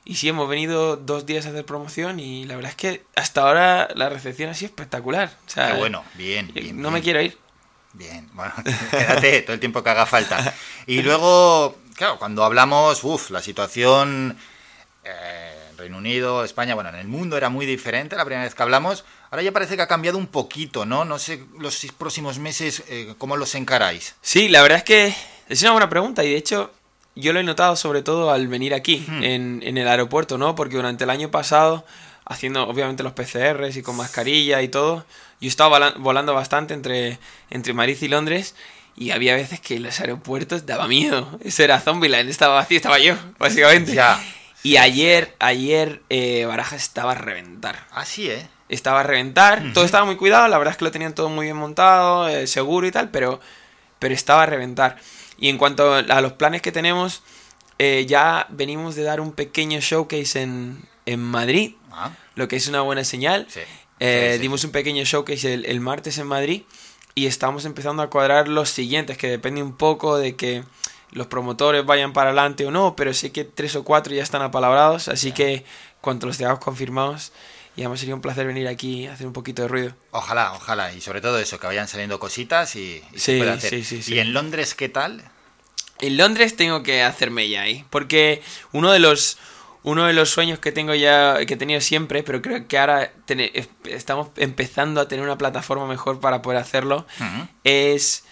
y 0.03 0.15
sí, 0.15 0.27
hemos 0.27 0.49
venido 0.49 0.97
dos 0.97 1.25
días 1.27 1.45
a 1.45 1.49
hacer 1.49 1.63
promoción 1.63 2.19
y 2.19 2.43
la 2.45 2.55
verdad 2.55 2.71
es 2.71 2.75
que 2.75 3.03
hasta 3.15 3.41
ahora 3.41 3.87
la 3.95 4.09
recepción 4.09 4.49
ha 4.49 4.53
sido 4.55 4.67
espectacular. 4.69 5.31
O 5.45 5.49
sea, 5.49 5.71
Qué 5.73 5.77
bueno, 5.77 6.03
bien, 6.15 6.51
eh, 6.55 6.61
bien. 6.61 6.81
No 6.81 6.89
me 6.91 7.01
quiero 7.01 7.21
ir. 7.21 7.37
Bien, 7.93 8.27
bueno, 8.33 8.51
quédate 8.91 9.43
todo 9.43 9.53
el 9.53 9.59
tiempo 9.59 9.83
que 9.83 9.89
haga 9.91 10.05
falta. 10.07 10.53
Y 10.87 11.03
luego, 11.03 11.77
claro, 11.95 12.17
cuando 12.17 12.43
hablamos, 12.43 13.03
uff, 13.03 13.29
la 13.29 13.41
situación 13.43 14.37
Reino 15.83 15.97
Unido, 15.97 16.43
España, 16.45 16.75
bueno, 16.75 16.89
en 16.89 16.95
el 16.95 17.07
mundo 17.07 17.35
era 17.37 17.49
muy 17.49 17.65
diferente 17.65 18.15
la 18.15 18.23
primera 18.25 18.43
vez 18.45 18.55
que 18.55 18.63
hablamos. 18.63 19.03
Ahora 19.31 19.43
ya 19.43 19.51
parece 19.51 19.75
que 19.75 19.81
ha 19.81 19.87
cambiado 19.87 20.17
un 20.17 20.27
poquito, 20.27 20.85
¿no? 20.85 21.03
No 21.05 21.19
sé 21.19 21.43
los 21.59 21.85
próximos 21.97 22.39
meses 22.39 22.83
eh, 22.87 23.13
cómo 23.17 23.35
los 23.37 23.53
encaráis. 23.55 24.15
Sí, 24.21 24.47
la 24.47 24.61
verdad 24.61 24.77
es 24.79 24.83
que 24.85 25.15
es 25.49 25.61
una 25.61 25.71
buena 25.71 25.89
pregunta 25.89 26.23
y 26.23 26.29
de 26.31 26.37
hecho 26.37 26.71
yo 27.15 27.33
lo 27.33 27.39
he 27.39 27.43
notado 27.43 27.75
sobre 27.75 28.01
todo 28.01 28.31
al 28.31 28.47
venir 28.47 28.73
aquí, 28.73 29.05
Hmm. 29.07 29.23
en, 29.23 29.61
en 29.63 29.77
el 29.77 29.87
aeropuerto, 29.87 30.37
¿no? 30.37 30.55
Porque 30.55 30.75
durante 30.77 31.03
el 31.03 31.09
año 31.09 31.29
pasado, 31.31 31.85
haciendo 32.25 32.63
obviamente 32.67 33.03
los 33.03 33.11
PCRs 33.13 33.75
y 33.77 33.81
con 33.83 33.95
mascarilla 33.97 34.61
y 34.61 34.67
todo, 34.69 35.05
yo 35.41 35.47
estaba 35.49 35.69
vola- 35.77 35.93
volando 35.97 36.33
bastante 36.33 36.73
entre, 36.73 37.19
entre 37.49 37.73
Madrid 37.73 37.97
y 38.01 38.07
Londres 38.07 38.55
y 38.95 39.11
había 39.11 39.35
veces 39.35 39.59
que 39.59 39.79
los 39.79 39.99
aeropuertos 39.99 40.65
daba 40.65 40.87
miedo. 40.87 41.37
Eso 41.43 41.63
era 41.63 41.79
Zombieland, 41.81 42.29
estaba 42.29 42.53
vacío, 42.55 42.77
estaba 42.77 42.99
yo, 42.99 43.15
básicamente. 43.39 43.93
Ya. 43.93 44.23
Y 44.63 44.77
ayer, 44.77 45.35
ayer 45.39 46.01
eh, 46.09 46.45
Barajas 46.45 46.81
estaba 46.83 47.11
a 47.11 47.15
reventar. 47.15 47.85
Así, 47.91 48.29
¿eh? 48.29 48.47
Estaba 48.69 49.01
a 49.01 49.03
reventar, 49.03 49.71
todo 49.73 49.83
estaba 49.85 50.05
muy 50.05 50.15
cuidado, 50.15 50.47
la 50.47 50.57
verdad 50.57 50.71
es 50.71 50.77
que 50.77 50.85
lo 50.85 50.91
tenían 50.91 51.13
todo 51.13 51.29
muy 51.29 51.45
bien 51.45 51.57
montado, 51.57 52.27
eh, 52.27 52.47
seguro 52.47 52.87
y 52.87 52.91
tal, 52.91 53.11
pero, 53.11 53.39
pero 53.99 54.15
estaba 54.15 54.43
a 54.43 54.45
reventar. 54.47 54.97
Y 55.37 55.49
en 55.49 55.57
cuanto 55.57 55.93
a 55.93 56.21
los 56.21 56.33
planes 56.33 56.61
que 56.61 56.71
tenemos, 56.71 57.21
eh, 57.77 58.05
ya 58.07 58.47
venimos 58.49 58.95
de 58.95 59.03
dar 59.03 59.19
un 59.19 59.31
pequeño 59.33 59.79
showcase 59.79 60.41
en, 60.41 60.87
en 61.05 61.19
Madrid, 61.19 61.75
Ah, 61.91 62.11
lo 62.33 62.47
que 62.47 62.55
es 62.55 62.67
una 62.67 62.81
buena 62.81 63.03
señal. 63.03 63.45
sí. 63.49 63.59
Eh, 63.99 64.29
Sí, 64.31 64.35
sí. 64.37 64.41
Dimos 64.41 64.63
un 64.63 64.71
pequeño 64.71 65.03
showcase 65.03 65.53
el, 65.53 65.65
el 65.65 65.79
martes 65.79 66.17
en 66.17 66.25
Madrid 66.25 66.63
y 67.13 67.27
estamos 67.27 67.65
empezando 67.65 68.01
a 68.01 68.09
cuadrar 68.09 68.47
los 68.47 68.69
siguientes, 68.69 69.17
que 69.19 69.27
depende 69.27 69.61
un 69.61 69.77
poco 69.77 70.17
de 70.17 70.35
que 70.35 70.63
los 71.13 71.27
promotores 71.27 71.85
vayan 71.85 72.13
para 72.13 72.29
adelante 72.29 72.65
o 72.65 72.71
no, 72.71 72.95
pero 72.95 73.13
sé 73.13 73.31
que 73.31 73.43
tres 73.43 73.75
o 73.75 73.83
cuatro 73.83 74.13
ya 74.13 74.23
están 74.23 74.41
apalabrados, 74.41 75.07
así 75.07 75.31
que 75.31 75.63
cuanto 76.01 76.27
los 76.27 76.37
tengamos 76.37 76.59
confirmados, 76.59 77.31
ya 77.75 77.89
me 77.89 77.97
sería 77.97 78.13
un 78.15 78.21
placer 78.21 78.45
venir 78.45 78.67
aquí 78.67 79.07
a 79.07 79.13
hacer 79.13 79.25
un 79.25 79.33
poquito 79.33 79.61
de 79.63 79.67
ruido. 79.67 79.95
Ojalá, 80.11 80.53
ojalá. 80.53 80.93
Y 80.93 81.01
sobre 81.01 81.21
todo 81.21 81.39
eso, 81.39 81.59
que 81.59 81.65
vayan 81.67 81.87
saliendo 81.87 82.19
cositas 82.19 82.75
y, 82.75 83.01
y 83.13 83.19
se 83.19 83.33
Sí, 83.33 83.37
puede 83.37 83.51
hacer. 83.51 83.69
sí, 83.71 83.83
sí, 83.83 84.03
sí. 84.03 84.13
¿Y 84.15 84.19
en 84.19 84.33
Londres 84.33 84.75
qué 84.75 84.89
tal? 84.89 85.23
En 85.99 86.17
Londres 86.17 86.55
tengo 86.55 86.83
que 86.83 87.01
hacerme 87.03 87.47
ya 87.49 87.61
ahí, 87.61 87.85
porque 87.89 88.41
uno 88.73 88.91
de 88.91 88.99
los 88.99 89.37
uno 89.85 90.05
de 90.05 90.13
los 90.13 90.29
sueños 90.29 90.59
que 90.59 90.71
tengo 90.71 90.93
ya 90.95 91.45
que 91.45 91.55
he 91.55 91.57
tenido 91.57 91.81
siempre, 91.81 92.23
pero 92.23 92.41
creo 92.41 92.67
que 92.69 92.77
ahora 92.77 93.11
es- 93.27 93.67
estamos 93.85 94.29
empezando 94.37 95.01
a 95.01 95.09
tener 95.09 95.25
una 95.25 95.37
plataforma 95.37 95.85
mejor 95.87 96.21
para 96.21 96.41
poder 96.41 96.57
hacerlo, 96.59 97.05
es 97.65 98.23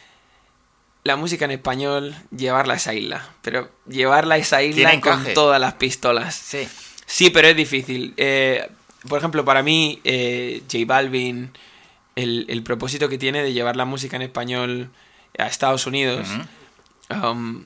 la 1.04 1.16
música 1.16 1.46
en 1.46 1.52
español, 1.52 2.16
llevarla 2.36 2.74
a 2.76 2.78
esa 2.78 2.94
isla, 2.94 3.30
pero 3.42 3.70
llevarla 3.88 4.36
a 4.36 4.38
esa 4.38 4.62
isla 4.62 5.00
con 5.02 5.26
todas 5.34 5.60
las 5.60 5.74
pistolas. 5.74 6.36
Sí. 6.36 6.68
Sí, 7.06 7.30
pero 7.30 7.48
es 7.48 7.56
difícil. 7.56 8.14
Eh, 8.18 8.70
por 9.08 9.20
ejemplo, 9.20 9.44
para 9.44 9.64
mí, 9.64 10.00
eh, 10.04 10.62
J 10.72 10.86
Balvin, 10.86 11.52
el, 12.16 12.46
el 12.50 12.64
propósito 12.64 13.10
que 13.10 13.18
tiene 13.18 13.44
de 13.44 13.54
llevar 13.54 13.76
la 13.76 13.86
música 13.86 14.16
en 14.16 14.22
español 14.22 14.90
a 15.38 15.48
Estados 15.48 15.88
Unidos, 15.88 16.28
Ujú. 16.30 16.48
Um, 17.12 17.66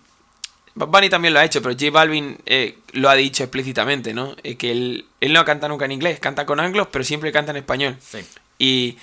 Bunny 0.74 1.10
también 1.10 1.34
lo 1.34 1.40
ha 1.40 1.46
hecho, 1.46 1.62
pero 1.62 1.74
J 1.74 1.92
Balvin 1.92 2.38
eh, 2.46 2.78
lo 2.92 3.10
ha 3.10 3.16
dicho 3.16 3.44
explícitamente, 3.44 4.14
¿no? 4.14 4.36
Eh, 4.44 4.56
que 4.56 4.72
él, 4.72 5.06
él 5.22 5.32
no 5.34 5.46
canta 5.46 5.68
nunca 5.68 5.86
en 5.86 5.94
inglés, 5.94 6.20
canta 6.20 6.46
con 6.46 6.60
anglos, 6.60 6.88
pero 6.92 7.06
siempre 7.06 7.32
canta 7.32 7.52
en 7.52 7.58
español. 7.58 7.96
Sí. 8.02 8.20
Y 8.60 8.98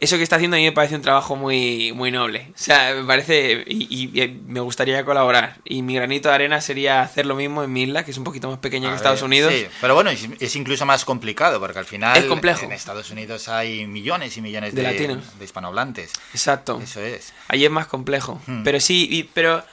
eso 0.00 0.16
que 0.16 0.22
está 0.22 0.36
haciendo 0.36 0.56
a 0.56 0.60
mí 0.60 0.64
me 0.64 0.70
parece 0.72 0.94
un 0.94 1.02
trabajo 1.02 1.34
muy, 1.34 1.92
muy 1.92 2.10
noble. 2.12 2.48
O 2.54 2.58
sea, 2.58 2.94
me 2.94 3.04
parece. 3.04 3.64
Y, 3.66 3.86
y- 4.12 4.22
y 4.22 4.28
me 4.46 4.60
gustaría 4.60 5.04
colaborar. 5.04 5.56
Y 5.64 5.82
mi 5.82 5.94
granito 5.96 6.28
de 6.28 6.36
arena 6.36 6.60
sería 6.60 7.02
hacer 7.02 7.26
lo 7.26 7.34
mismo 7.34 7.64
en 7.64 7.72
mi 7.72 7.82
isla, 7.82 8.04
que 8.04 8.12
es 8.12 8.18
un 8.18 8.22
poquito 8.24 8.48
más 8.48 8.58
pequeña 8.60 8.88
A 8.88 8.90
que 8.92 8.96
Estados 8.96 9.20
ver, 9.20 9.26
Unidos. 9.26 9.52
Sí, 9.52 9.66
pero 9.80 9.94
bueno, 9.96 10.10
es, 10.10 10.28
es 10.38 10.54
incluso 10.56 10.86
más 10.86 11.04
complicado 11.04 11.58
porque 11.58 11.80
al 11.80 11.84
final 11.84 12.16
Es 12.16 12.26
complejo. 12.26 12.64
en 12.64 12.72
Estados 12.72 13.10
Unidos 13.10 13.48
hay 13.48 13.86
millones 13.86 14.36
y 14.36 14.40
millones 14.40 14.74
De 14.74 14.82
de, 14.82 14.92
latinos. 14.92 15.38
de 15.38 15.44
hispanohablantes. 15.44 16.12
Exacto. 16.32 16.80
Eso 16.82 17.02
es. 17.02 17.32
Ahí 17.48 17.64
es 17.64 17.70
más 17.70 17.86
complejo. 17.88 18.40
Hmm. 18.46 18.62
Pero 18.62 18.78
sí, 18.80 19.08
y- 19.10 19.24
pero 19.24 19.64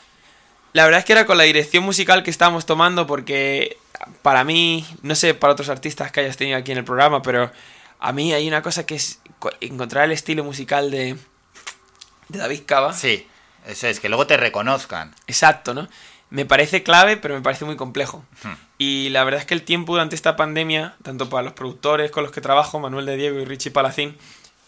la 0.74 0.86
verdad 0.86 1.00
es 1.00 1.06
que 1.06 1.14
era 1.14 1.26
con 1.28 1.38
la 1.38 1.44
dirección 1.44 1.84
musical 1.84 2.24
que 2.24 2.32
estábamos 2.32 2.66
tomando 2.66 3.06
porque 3.06 3.78
para 4.24 4.44
mí, 4.44 4.86
no 5.04 5.14
sé 5.16 5.36
para 5.36 5.54
otros 5.54 5.70
artistas 5.70 6.12
que 6.12 6.22
hayas 6.22 6.36
tenido 6.36 6.58
aquí 6.58 6.72
en 6.72 6.80
el 6.80 6.84
programa, 6.84 7.22
pero 7.22 7.52
a 8.00 8.12
mí 8.12 8.34
hay 8.34 8.48
una 8.48 8.62
cosa 8.62 8.86
que 8.86 8.96
es 8.96 9.20
encontrar 9.62 10.06
el 10.06 10.12
estilo 10.12 10.44
musical 10.44 10.92
de, 10.92 11.16
de 12.30 12.40
David 12.40 12.62
Cava. 12.66 12.94
Sí, 12.94 13.28
eso 13.68 13.88
es, 13.88 14.00
que 14.00 14.10
luego 14.10 14.28
te 14.28 14.38
reconozcan. 14.38 15.14
Exacto, 15.28 15.74
¿no? 15.74 15.88
Me 16.30 16.46
parece 16.46 16.84
clave, 16.84 17.18
pero 17.18 17.36
me 17.36 17.42
parece 17.42 17.66
muy 17.66 17.76
complejo. 17.76 18.26
Hmm. 18.44 18.54
Y 18.78 19.10
la 19.10 19.24
verdad 19.24 19.42
es 19.42 19.46
que 19.46 19.54
el 19.54 19.64
tiempo 19.64 19.94
durante 19.94 20.16
esta 20.16 20.36
pandemia, 20.36 20.96
tanto 21.04 21.30
para 21.30 21.44
los 21.44 21.54
productores 21.54 22.12
con 22.12 22.24
los 22.24 22.32
que 22.32 22.42
trabajo, 22.42 22.80
Manuel 22.80 23.06
de 23.06 23.16
Diego 23.16 23.40
y 23.40 23.46
Richie 23.46 23.72
Palacín, 23.72 24.18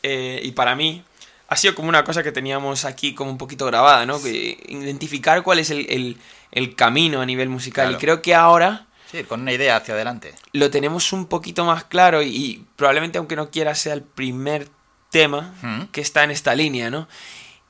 eh, 0.04 0.40
y 0.44 0.52
para 0.52 0.76
mí, 0.76 1.04
ha 1.50 1.56
sido 1.56 1.76
como 1.76 1.90
una 1.90 2.04
cosa 2.04 2.24
que 2.24 2.32
teníamos 2.32 2.86
aquí 2.86 3.14
como 3.14 3.32
un 3.32 3.38
poquito 3.38 3.66
grabada, 3.66 4.06
¿no? 4.06 4.20
Identificar 4.26 5.44
cuál 5.44 5.60
es 5.60 5.70
el, 5.70 5.86
el- 5.90 6.18
el 6.52 6.76
camino 6.76 7.22
a 7.22 7.26
nivel 7.26 7.50
musical. 7.50 7.88
Claro. 7.88 7.98
Y 7.98 8.02
creo 8.02 8.22
que 8.22 8.34
ahora 8.36 8.86
Sí, 9.12 9.24
con 9.24 9.42
una 9.42 9.54
idea 9.54 9.78
hacia 9.78 9.94
adelante. 9.94 10.34
lo 10.54 10.70
tenemos 10.70 11.14
un 11.14 11.28
poquito 11.28 11.64
más 11.66 11.84
claro 11.86 12.22
y, 12.22 12.28
y 12.28 12.66
probablemente 12.76 13.18
aunque 13.18 13.36
no 13.36 13.50
quiera 13.52 13.74
sea 13.76 13.94
el 13.94 14.02
primer 14.04 14.68
tema 15.10 15.54
Mm. 15.62 15.84
que 15.94 16.02
está 16.02 16.24
en 16.26 16.32
esta 16.32 16.54
línea, 16.56 16.90
¿no? 16.90 17.08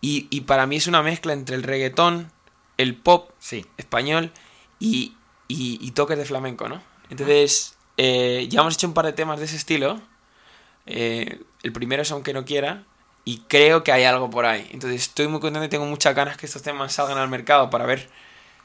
Y, 0.01 0.27
y 0.31 0.41
para 0.41 0.65
mí 0.65 0.75
es 0.77 0.87
una 0.87 1.03
mezcla 1.03 1.33
entre 1.33 1.55
el 1.55 1.63
reggaetón, 1.63 2.31
el 2.77 2.95
pop 2.95 3.29
Sí. 3.39 3.65
español 3.77 4.31
y, 4.79 5.13
y, 5.47 5.91
toques 5.91 6.17
de 6.17 6.25
flamenco, 6.25 6.67
¿no? 6.67 6.81
Entonces, 7.09 7.77
eh, 7.97 8.47
ya 8.49 8.61
hemos 8.61 8.73
hecho 8.75 8.87
un 8.87 8.93
par 8.93 9.05
de 9.05 9.13
temas 9.13 9.39
de 9.39 9.45
ese 9.45 9.55
estilo. 9.55 10.01
Eh, 10.85 11.41
el 11.63 11.71
primero 11.71 12.01
es 12.03 12.11
Aunque 12.11 12.33
no 12.33 12.45
quiera. 12.45 12.83
Y 13.25 13.39
creo 13.49 13.83
que 13.83 13.91
hay 13.91 14.03
algo 14.05 14.29
por 14.29 14.45
ahí. 14.45 14.67
Entonces 14.71 15.01
estoy 15.01 15.27
muy 15.27 15.39
contento 15.41 15.65
y 15.65 15.69
tengo 15.69 15.85
muchas 15.85 16.15
ganas 16.15 16.37
que 16.37 16.45
estos 16.45 16.61
temas 16.61 16.93
salgan 16.93 17.17
al 17.17 17.27
mercado 17.27 17.69
para 17.69 17.85
ver 17.85 18.09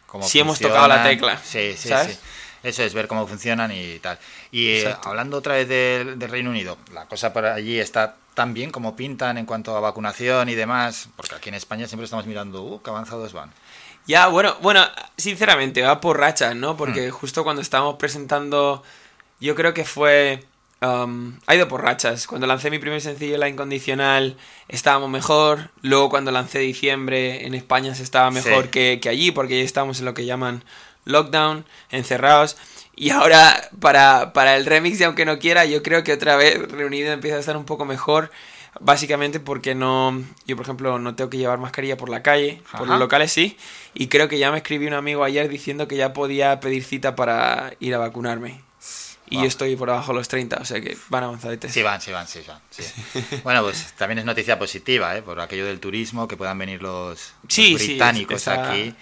cómo 0.06 0.22
Si 0.24 0.38
hemos 0.38 0.58
tocado 0.60 0.86
la 0.86 1.02
tecla, 1.02 1.36
Sí, 1.38 1.74
sí, 1.76 1.88
¿sabes? 1.88 2.14
sí. 2.16 2.20
Eso 2.62 2.82
es, 2.82 2.94
ver 2.94 3.08
cómo 3.08 3.26
funcionan 3.26 3.72
y 3.72 3.98
tal. 3.98 4.18
Y 4.50 4.68
eh, 4.68 4.96
hablando 5.04 5.36
otra 5.38 5.54
vez 5.54 5.68
del, 5.68 6.18
del 6.18 6.30
Reino 6.30 6.50
Unido, 6.50 6.78
la 6.92 7.06
cosa 7.06 7.32
por 7.32 7.44
allí 7.44 7.78
está 7.78 8.16
tan 8.34 8.54
bien 8.54 8.70
como 8.70 8.94
pintan 8.96 9.36
en 9.38 9.46
cuanto 9.46 9.76
a 9.76 9.80
vacunación 9.80 10.48
y 10.48 10.54
demás, 10.54 11.08
porque 11.16 11.34
aquí 11.34 11.48
en 11.48 11.54
España 11.56 11.86
siempre 11.88 12.04
estamos 12.04 12.26
mirando, 12.26 12.62
uh, 12.62 12.80
qué 12.82 12.90
avanzados 12.90 13.32
van. 13.32 13.50
Ya, 14.06 14.26
bueno, 14.28 14.56
bueno, 14.62 14.84
sinceramente, 15.16 15.82
va 15.82 16.00
por 16.00 16.18
rachas, 16.18 16.56
¿no? 16.56 16.76
Porque 16.76 17.08
Mm. 17.08 17.10
justo 17.12 17.44
cuando 17.44 17.62
estábamos 17.62 17.96
presentando, 17.96 18.82
yo 19.40 19.54
creo 19.54 19.74
que 19.74 19.84
fue... 19.84 20.44
um, 20.80 21.38
ha 21.46 21.54
ido 21.54 21.68
por 21.68 21.82
rachas. 21.82 22.26
Cuando 22.26 22.48
lancé 22.48 22.68
mi 22.70 22.80
primer 22.80 23.00
sencillo, 23.00 23.38
La 23.38 23.48
Incondicional, 23.48 24.36
estábamos 24.66 25.10
mejor. 25.10 25.70
Luego 25.82 26.10
cuando 26.10 26.32
lancé 26.32 26.58
Diciembre, 26.58 27.46
en 27.46 27.54
España 27.54 27.94
se 27.94 28.02
estaba 28.02 28.32
mejor 28.32 28.64
Sí. 28.64 28.70
que, 28.70 28.98
que 29.00 29.08
allí, 29.08 29.30
porque 29.30 29.58
ya 29.58 29.64
estamos 29.64 30.00
en 30.00 30.06
lo 30.06 30.14
que 30.14 30.24
llaman 30.26 30.64
lockdown, 31.04 31.64
encerrados. 31.90 32.56
Y 32.94 33.10
ahora, 33.10 33.70
para, 33.80 34.32
para 34.32 34.56
el 34.56 34.66
remix 34.66 34.98
de 34.98 35.06
Aunque 35.06 35.24
No 35.24 35.38
Quiera, 35.38 35.64
yo 35.64 35.82
creo 35.82 36.04
que 36.04 36.12
otra 36.12 36.36
vez 36.36 36.58
Reunido 36.70 37.12
empieza 37.12 37.36
a 37.36 37.40
estar 37.40 37.56
un 37.56 37.64
poco 37.64 37.84
mejor. 37.84 38.30
Básicamente 38.80 39.38
porque 39.38 39.74
no, 39.74 40.24
yo 40.46 40.56
por 40.56 40.64
ejemplo 40.64 40.98
no 40.98 41.14
tengo 41.14 41.28
que 41.28 41.36
llevar 41.36 41.58
mascarilla 41.58 41.98
por 41.98 42.08
la 42.08 42.22
calle, 42.22 42.62
por 42.78 42.88
los 42.88 42.98
locales 42.98 43.30
sí, 43.30 43.58
y 43.92 44.06
creo 44.08 44.28
que 44.28 44.38
ya 44.38 44.50
me 44.50 44.56
escribió 44.56 44.88
un 44.88 44.94
amigo 44.94 45.24
ayer 45.24 45.46
diciendo 45.50 45.86
que 45.88 45.96
ya 45.96 46.14
podía 46.14 46.58
pedir 46.58 46.82
cita 46.82 47.14
para 47.14 47.74
ir 47.80 47.94
a 47.94 47.98
vacunarme. 47.98 48.62
Y 49.28 49.34
Wow. 49.36 49.42
yo 49.44 49.48
estoy 49.48 49.76
por 49.76 49.90
abajo 49.90 50.12
de 50.12 50.18
los 50.18 50.28
30, 50.28 50.56
o 50.56 50.64
sea 50.64 50.80
que 50.80 50.96
van 51.10 51.22
avanzadetes. 51.24 51.70
Sí 51.70 51.82
van, 51.82 52.00
sí 52.00 52.12
van, 52.12 52.26
sí 52.26 52.40
van. 52.48 52.60
sí. 52.70 52.82
Bueno, 53.44 53.62
pues 53.62 53.92
también 53.98 54.18
es 54.20 54.24
noticia 54.24 54.58
positiva, 54.58 55.16
¿eh? 55.18 55.22
Por 55.22 55.38
aquello 55.40 55.66
del 55.66 55.78
turismo, 55.78 56.26
que 56.26 56.38
puedan 56.38 56.56
venir 56.58 56.80
los, 56.82 57.18
los 57.18 57.28
Sí, 57.48 57.76
sí, 57.78 57.86
británicos 57.88 58.36
está- 58.38 58.70
aquí. 58.70 58.94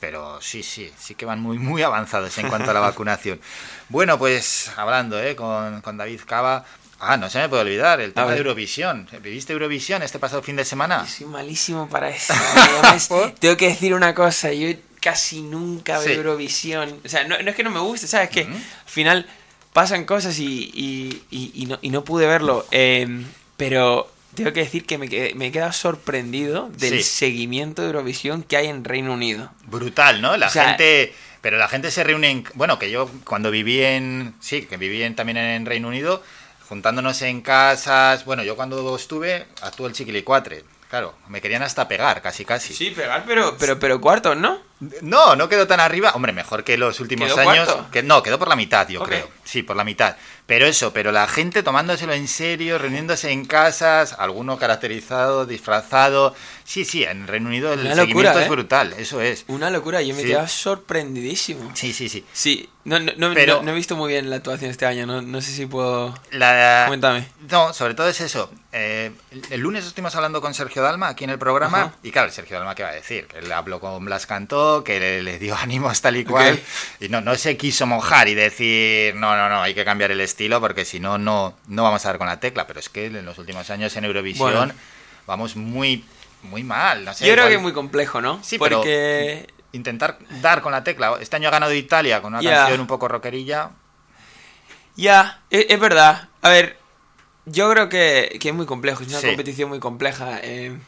Pero 0.00 0.40
sí, 0.42 0.62
sí, 0.62 0.92
sí 0.98 1.14
que 1.14 1.24
van 1.24 1.40
muy, 1.40 1.58
muy 1.58 1.82
avanzados 1.82 2.36
en 2.38 2.48
cuanto 2.48 2.70
a 2.70 2.74
la 2.74 2.80
vacunación. 2.90 3.40
Bueno, 3.88 4.18
pues 4.18 4.70
hablando 4.76 5.20
¿eh? 5.22 5.34
con, 5.36 5.80
con 5.80 5.96
David 5.96 6.20
Cava. 6.26 6.64
Ah, 6.98 7.16
no 7.18 7.28
se 7.28 7.38
me 7.38 7.48
puede 7.50 7.62
olvidar, 7.62 8.00
el 8.00 8.14
tema 8.14 8.30
de 8.32 8.38
Eurovisión. 8.38 9.06
¿Viviste 9.22 9.52
Eurovisión 9.52 10.02
este 10.02 10.18
pasado 10.18 10.42
fin 10.42 10.56
de 10.56 10.64
semana? 10.64 11.04
Yo 11.04 11.10
soy 11.10 11.26
malísimo 11.26 11.88
para 11.90 12.08
eso. 12.08 12.32
Tengo 13.38 13.56
que 13.56 13.68
decir 13.68 13.92
una 13.94 14.14
cosa, 14.14 14.52
yo 14.52 14.68
casi 15.00 15.42
nunca 15.42 15.98
veo 15.98 16.08
Sí. 16.08 16.14
Eurovisión. 16.14 17.00
O 17.04 17.08
sea, 17.08 17.24
no, 17.24 17.38
no 17.42 17.50
es 17.50 17.56
que 17.56 17.62
no 17.62 17.70
me 17.70 17.80
guste, 17.80 18.06
¿sabes? 18.06 18.30
Que 18.30 18.42
Ujú. 18.44 18.52
al 18.54 18.90
final 18.90 19.26
pasan 19.74 20.04
cosas 20.06 20.38
y, 20.38 20.70
y- 20.74 21.22
y- 21.30 21.52
y 21.62 21.66
no, 21.66 21.78
y 21.82 21.90
no 21.90 22.02
pude 22.02 22.26
verlo. 22.26 22.66
Eh, 22.70 23.24
pero 23.58 24.10
tengo 24.36 24.52
que 24.52 24.60
decir 24.60 24.86
que 24.86 24.98
me, 24.98 25.08
quedé- 25.08 25.34
me 25.34 25.46
he 25.48 25.52
quedado 25.52 25.72
sorprendido 25.72 26.68
del 26.78 26.98
Sí. 26.98 27.02
seguimiento 27.02 27.82
de 27.82 27.88
Eurovisión 27.88 28.42
que 28.44 28.56
hay 28.56 28.68
en 28.68 28.84
Reino 28.84 29.12
Unido. 29.12 29.50
Brutal, 29.66 30.22
¿no? 30.22 30.36
La 30.36 30.46
O 30.46 30.50
sea- 30.50 30.68
gente... 30.68 31.12
Pero 31.42 31.58
la 31.58 31.68
gente 31.68 31.90
se 31.92 32.02
reúne 32.02 32.30
en... 32.30 32.44
Bueno, 32.54 32.78
que 32.78 32.90
yo 32.90 33.08
cuando 33.24 33.50
viví 33.52 33.80
en... 33.80 34.34
Sí, 34.40 34.62
que 34.62 34.76
viví 34.78 35.02
en- 35.02 35.14
también 35.14 35.36
en 35.36 35.64
Reino 35.66 35.86
Unido, 35.88 36.22
juntándonos 36.68 37.22
en 37.22 37.40
casas... 37.40 38.24
Bueno, 38.24 38.42
yo 38.42 38.56
cuando 38.56 38.96
estuve, 38.96 39.46
actuó 39.62 39.86
el 39.86 39.92
Chiquilicuatre. 39.92 40.64
Claro, 40.90 41.14
me 41.28 41.40
querían 41.40 41.62
hasta 41.62 41.86
pegar, 41.88 42.22
casi 42.22 42.44
casi. 42.44 42.72
Sí, 42.74 42.90
pegar, 42.90 43.24
pero, 43.26 43.56
pero, 43.58 43.78
pero 43.78 44.00
cuartos, 44.00 44.36
¿no? 44.36 44.58
No, 45.00 45.36
no 45.36 45.48
quedó 45.48 45.66
tan 45.66 45.80
arriba. 45.80 46.12
Hombre, 46.14 46.32
mejor 46.32 46.62
que 46.64 46.76
los 46.76 47.00
últimos 47.00 47.32
¿Quedó 47.32 47.48
años. 47.48 47.68
Que, 47.90 48.02
no, 48.02 48.22
quedó 48.22 48.38
por 48.38 48.48
la 48.48 48.56
mitad, 48.56 48.86
yo 48.88 49.02
creo. 49.02 49.28
Sí, 49.44 49.62
por 49.62 49.76
la 49.76 49.84
mitad. 49.84 50.16
Pero 50.46 50.66
eso, 50.66 50.92
pero 50.92 51.10
la 51.12 51.26
gente 51.26 51.62
tomándoselo 51.62 52.12
en 52.12 52.28
serio, 52.28 52.78
reuniéndose 52.78 53.30
en 53.30 53.46
casas, 53.46 54.14
alguno 54.18 54.58
caracterizado, 54.58 55.44
disfrazado. 55.46 56.34
Sí, 56.64 56.84
sí, 56.84 57.02
en 57.04 57.26
Reino 57.26 57.48
Unido 57.48 57.72
el 57.72 57.80
Una 57.80 57.94
seguimiento 57.96 58.30
locura, 58.30 58.40
es 58.42 58.46
¿eh? 58.46 58.50
brutal, 58.50 58.94
eso 58.98 59.20
es. 59.20 59.44
Una 59.48 59.70
locura, 59.70 60.02
yo 60.02 60.14
me 60.14 60.20
Sí. 60.20 60.26
he 60.26 60.30
quedado 60.30 60.46
sorprendidísimo. 60.48 61.70
Sí, 61.74 61.92
sí, 61.92 62.08
sí. 62.08 62.24
Sí, 62.32 62.68
no, 62.84 62.98
no, 63.00 63.12
no, 63.16 63.34
Pero- 63.34 63.62
no- 63.62 63.70
he 63.72 63.74
visto 63.74 63.96
muy 63.96 64.08
bien 64.12 64.30
la 64.30 64.36
actuación 64.36 64.70
este 64.70 64.86
año, 64.86 65.04
no, 65.06 65.20
no 65.22 65.40
sé 65.40 65.50
si 65.52 65.66
puedo... 65.66 66.14
La... 66.30 66.84
Cuéntame. 66.88 67.28
No, 67.50 67.72
sobre 67.72 67.94
todo 67.94 68.08
es 68.08 68.20
eso. 68.20 68.50
Eh, 68.72 69.10
el- 69.50 69.60
lunes 69.60 69.84
estuvimos 69.84 70.14
hablando 70.14 70.40
con 70.40 70.54
Sergio 70.54 70.82
Dalma 70.82 71.08
aquí 71.08 71.24
en 71.24 71.30
el 71.30 71.38
programa. 71.38 71.78
Ajá. 71.82 71.92
Y 72.02 72.10
claro, 72.12 72.30
Sergio 72.30 72.56
Dalma, 72.56 72.74
¿qué 72.74 72.82
va 72.84 72.90
a 72.90 72.94
decir? 72.94 73.26
Él 73.34 73.50
habló 73.52 73.80
con 73.80 74.04
Blas 74.04 74.26
Cantó, 74.26 74.65
que 74.84 75.00
le, 75.00 75.22
le 75.22 75.38
dio 75.38 75.56
ánimos 75.60 76.00
tal 76.00 76.16
y 76.16 76.24
cual. 76.24 76.60
Y 77.00 77.08
no, 77.08 77.20
no 77.20 77.34
se 77.36 77.56
quiso 77.56 77.86
mojar 77.86 78.28
y 78.28 78.34
decir, 78.34 79.14
no, 79.16 79.36
no, 79.36 79.48
no, 79.48 79.62
hay 79.62 79.74
que 79.74 79.84
cambiar 79.84 80.10
el 80.10 80.20
estilo 80.20 80.60
porque 80.60 80.84
si 80.84 81.00
no, 81.00 81.18
no, 81.18 81.56
no 81.68 81.82
vamos 81.82 82.04
a 82.04 82.08
dar 82.08 82.18
con 82.18 82.26
la 82.26 82.40
tecla. 82.40 82.66
Pero 82.66 82.80
es 82.80 82.88
que 82.88 83.06
en 83.06 83.24
los 83.24 83.38
últimos 83.38 83.68
años 83.70 83.94
en 83.96 84.04
Eurovisión 84.04 84.52
Bueno. 84.52 84.74
vamos 85.26 85.56
muy, 85.56 86.04
muy 86.42 86.62
mal. 86.62 87.04
No 87.04 87.14
sé, 87.14 87.26
Yo 87.26 87.32
creo 87.32 87.44
igual 87.44 87.48
que 87.50 87.56
es 87.56 87.62
muy 87.62 87.72
complejo, 87.72 88.20
¿no? 88.20 88.40
Sí, 88.42 88.58
pero- 88.58 88.78
Porque... 88.78 89.46
Intentar 89.72 90.18
dar 90.40 90.62
con 90.62 90.72
la 90.72 90.82
tecla. 90.84 91.16
Este 91.20 91.36
año 91.36 91.48
ha 91.48 91.50
ganado 91.50 91.74
Italia 91.74 92.22
con 92.22 92.32
una 92.34 92.42
canción 92.42 92.80
un 92.80 92.86
poco 92.86 93.08
rockerilla. 93.08 93.72
Ya, 94.96 95.42
e- 95.50 95.66
es, 95.68 95.78
verdad. 95.78 96.28
A 96.40 96.48
ver, 96.48 96.78
yo 97.44 97.70
creo 97.70 97.88
que, 97.90 98.38
que 98.40 98.48
es 98.48 98.54
muy 98.54 98.64
complejo, 98.64 99.02
es 99.02 99.08
una 99.10 99.20
Sí. 99.20 99.26
competición 99.26 99.68
muy 99.68 99.78
compleja. 99.80 100.38
eh, 100.42 100.78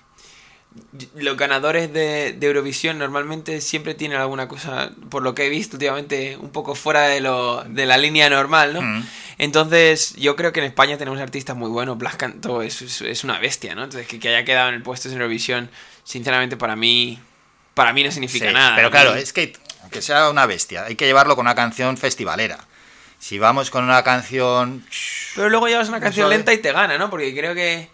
los 1.16 1.36
ganadores 1.36 1.92
de, 1.92 2.32
de 2.32 2.46
Eurovisión 2.46 2.98
normalmente 2.98 3.60
siempre 3.60 3.94
tienen 3.94 4.18
alguna 4.18 4.48
cosa, 4.48 4.90
por 5.10 5.22
lo 5.22 5.34
que 5.34 5.46
he 5.46 5.48
visto 5.48 5.76
últimamente, 5.76 6.36
un 6.36 6.50
poco 6.50 6.74
fuera 6.74 7.02
de, 7.02 7.20
lo, 7.20 7.64
de 7.64 7.86
la 7.86 7.96
línea 7.96 8.28
normal, 8.30 8.74
¿no? 8.74 8.82
Mm. 8.82 9.06
Entonces, 9.38 10.14
yo 10.16 10.34
creo 10.36 10.52
que 10.52 10.60
en 10.60 10.66
España 10.66 10.98
tenemos 10.98 11.20
artistas 11.20 11.56
muy 11.56 11.70
buenos. 11.70 11.96
Blas 11.96 12.16
Cantó 12.16 12.62
es, 12.62 12.82
es, 12.82 13.00
es 13.02 13.24
una 13.24 13.38
bestia, 13.38 13.74
¿no? 13.74 13.84
Entonces, 13.84 14.08
que, 14.08 14.18
que 14.18 14.28
haya 14.28 14.44
quedado 14.44 14.68
en 14.68 14.74
el 14.74 14.82
puesto 14.82 15.08
en 15.08 15.14
Eurovisión, 15.14 15.70
sinceramente, 16.02 16.56
para 16.56 16.74
mí, 16.74 17.20
para 17.74 17.92
mí 17.92 18.02
no 18.02 18.10
significa 18.10 18.48
Sí, 18.48 18.54
nada. 18.54 18.74
Pero 18.74 18.90
claro, 18.90 19.14
es 19.14 19.32
que 19.32 19.52
aunque 19.82 20.02
sea 20.02 20.28
una 20.28 20.44
bestia, 20.44 20.84
hay 20.84 20.96
que 20.96 21.06
llevarlo 21.06 21.34
con 21.34 21.46
una 21.46 21.54
canción 21.54 21.96
festivalera. 21.96 22.58
Si 23.18 23.38
vamos 23.38 23.70
con 23.70 23.84
una 23.84 24.02
canción... 24.04 24.84
Pero 25.34 25.48
luego 25.48 25.66
llevas 25.66 25.88
una 25.88 25.98
canción 25.98 26.28
lenta 26.28 26.52
y 26.52 26.58
te 26.58 26.72
gana, 26.72 26.98
¿no? 26.98 27.08
Porque 27.10 27.34
creo 27.34 27.54
que 27.54 27.88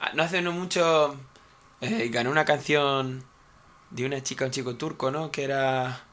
ah, 0.00 0.10
no 0.14 0.22
hace 0.22 0.42
no 0.42 0.52
mucho 0.52 1.16
eh, 1.82 2.08
ganó 2.10 2.30
una 2.30 2.44
canción 2.44 3.24
de 3.90 4.06
una 4.06 4.22
chica, 4.22 4.44
un 4.46 4.50
chico 4.50 4.74
turco, 4.76 5.10
¿no? 5.10 5.30
Que 5.30 5.44
era 5.44 6.04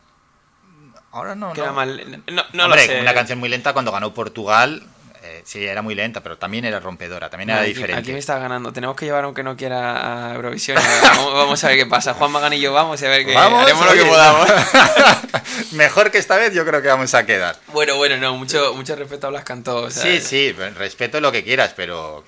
Ahora 1.12 1.34
no, 1.36 1.54
que 1.54 1.60
no. 1.62 1.64
era 1.66 1.74
mal, 1.74 2.24
no, 2.28 2.44
no 2.54 2.66
Hombre, 2.66 2.86
lo 2.88 2.94
sé. 2.94 3.02
una 3.02 3.14
canción 3.14 3.40
muy 3.40 3.50
lenta 3.50 3.74
cuando 3.74 3.92
ganó 3.92 4.14
Portugal. 4.14 4.84
eh, 5.24 5.42
sí, 5.44 5.66
era 5.66 5.82
muy 5.82 5.96
lenta, 5.96 6.22
pero 6.22 6.38
también 6.38 6.66
era 6.66 6.80
rompedora, 6.80 7.30
también 7.30 7.48
No, 7.48 7.54
era 7.54 7.62
aquí, 7.64 7.74
diferente. 7.74 8.00
aquí 8.02 8.12
me 8.12 8.20
está 8.20 8.38
ganando. 8.38 8.72
Tenemos 8.72 8.96
que 8.96 9.06
llevar 9.06 9.24
aunque 9.24 9.42
no 9.44 9.56
quiera 9.58 10.30
a 10.32 10.36
Eurovisión. 10.36 10.78
vamos, 11.02 11.34
vamos 11.34 11.64
a 11.64 11.68
ver 11.70 11.78
qué 11.78 11.86
pasa. 11.88 12.14
Juan 12.14 12.32
Magán 12.32 12.54
y 12.54 12.60
yo 12.60 12.74
vamos 12.74 13.02
y 13.02 13.06
a 13.06 13.10
ver 13.10 13.26
Vamos, 13.34 13.64
haremos 13.64 13.86
lo 13.86 13.94
que 13.94 14.06
podamos. 14.06 14.50
Mejor 15.72 16.12
que 16.12 16.18
esta 16.20 16.38
vez 16.38 16.54
yo 16.54 16.66
creo 16.66 16.82
que 16.82 16.88
vamos 16.90 17.14
a 17.16 17.26
quedar. 17.26 17.58
Bueno, 17.74 17.96
bueno, 17.98 18.18
no, 18.18 18.36
mucho, 18.38 18.74
mucho 18.76 18.96
respeto 18.96 19.28
a 19.28 19.30
Blas 19.32 19.44
Cantó. 19.44 19.84
o 19.84 19.90
sea, 19.92 20.04
Sí, 20.04 20.22
sí, 20.22 20.52
respeto 20.52 21.20
lo 21.22 21.32
que 21.32 21.44
quieras, 21.44 21.74
pero 21.76 22.24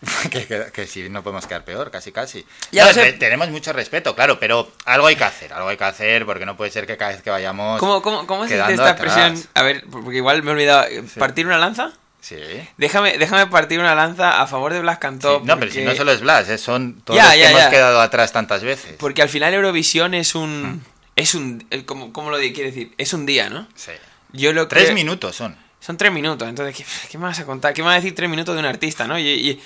que, 0.30 0.46
que, 0.46 0.66
que 0.72 0.86
si 0.86 1.08
no 1.08 1.22
podemos 1.22 1.46
quedar 1.46 1.64
peor, 1.64 1.90
casi 1.90 2.12
casi. 2.12 2.44
Ya 2.72 2.84
No, 2.92 2.92
Tenemos 3.18 3.48
mucho 3.50 3.72
respeto, 3.72 4.14
claro, 4.14 4.38
pero 4.38 4.70
algo 4.84 5.06
hay 5.06 5.16
que 5.16 5.24
hacer, 5.24 5.52
algo 5.52 5.68
hay 5.68 5.76
que 5.76 5.84
hacer, 5.84 6.26
porque 6.26 6.44
no 6.46 6.56
puede 6.56 6.70
ser 6.70 6.86
que 6.86 6.96
cada 6.96 7.12
vez 7.12 7.22
que 7.22 7.30
vayamos... 7.30 7.80
¿Cómo, 7.80 8.02
cómo, 8.02 8.26
cómo 8.26 8.46
se 8.46 8.56
dice 8.58 8.72
esta 8.74 8.90
expresión? 8.90 9.42
A 9.54 9.62
ver, 9.62 9.84
porque 9.90 10.16
igual 10.18 10.42
me 10.42 10.50
he 10.50 10.54
olvidado. 10.54 10.84
¿Partir 11.18 11.46
una 11.46 11.58
lanza? 11.58 11.92
Sí. 12.20 12.36
Déjame, 12.78 13.18
déjame 13.18 13.46
partir 13.48 13.78
una 13.78 13.94
lanza 13.94 14.40
a 14.40 14.46
favor 14.46 14.72
de 14.72 14.80
Blas 14.80 14.98
Cantó. 14.98 15.40
Sí, 15.40 15.46
No, 15.46 15.58
pero 15.58 15.70
si 15.70 15.82
no 15.82 15.94
solo 15.94 16.12
es 16.12 16.20
Blas, 16.22 16.48
eh, 16.48 16.56
son 16.58 17.00
todos 17.02 17.16
Ya, 17.18 17.24
los 17.24 17.32
que 17.34 17.38
ya, 17.40 17.48
hemos 17.50 17.60
ya. 17.62 17.70
quedado 17.70 18.00
atrás 18.00 18.32
tantas 18.32 18.62
veces. 18.62 18.94
Porque 18.98 19.20
al 19.22 19.28
final 19.28 19.52
Eurovisión 19.54 20.14
es 20.14 20.34
un. 20.34 20.62
Hmm. 20.64 20.80
Es 21.16 21.34
un. 21.34 21.66
el- 21.70 21.84
¿Cómo, 21.84 22.12
cómo 22.14 22.30
lo 22.30 22.38
quiere 22.38 22.64
decir? 22.64 22.94
Es 22.98 23.12
un 23.12 23.26
día, 23.26 23.50
¿no? 23.50 23.68
Sí. 23.74 23.92
Yo 24.32 24.52
lo 24.54 24.68
Tres 24.68 24.84
creo- 24.84 24.94
minutos 24.94 25.36
son. 25.36 25.56
Son 25.80 25.98
tres 25.98 26.10
minutos, 26.12 26.48
entonces, 26.48 26.74
¿qué, 26.74 26.84
qué 27.10 27.18
me 27.18 27.24
vas 27.24 27.38
a 27.40 27.44
contar? 27.44 27.74
¿Qué 27.74 27.82
me 27.82 27.88
vas 27.88 27.96
a 27.96 28.00
decir 28.00 28.14
tres 28.14 28.30
minutos 28.30 28.54
de 28.54 28.60
un 28.60 28.64
artista, 28.64 29.06
no? 29.06 29.18
Y, 29.18 29.28
y 29.28 29.62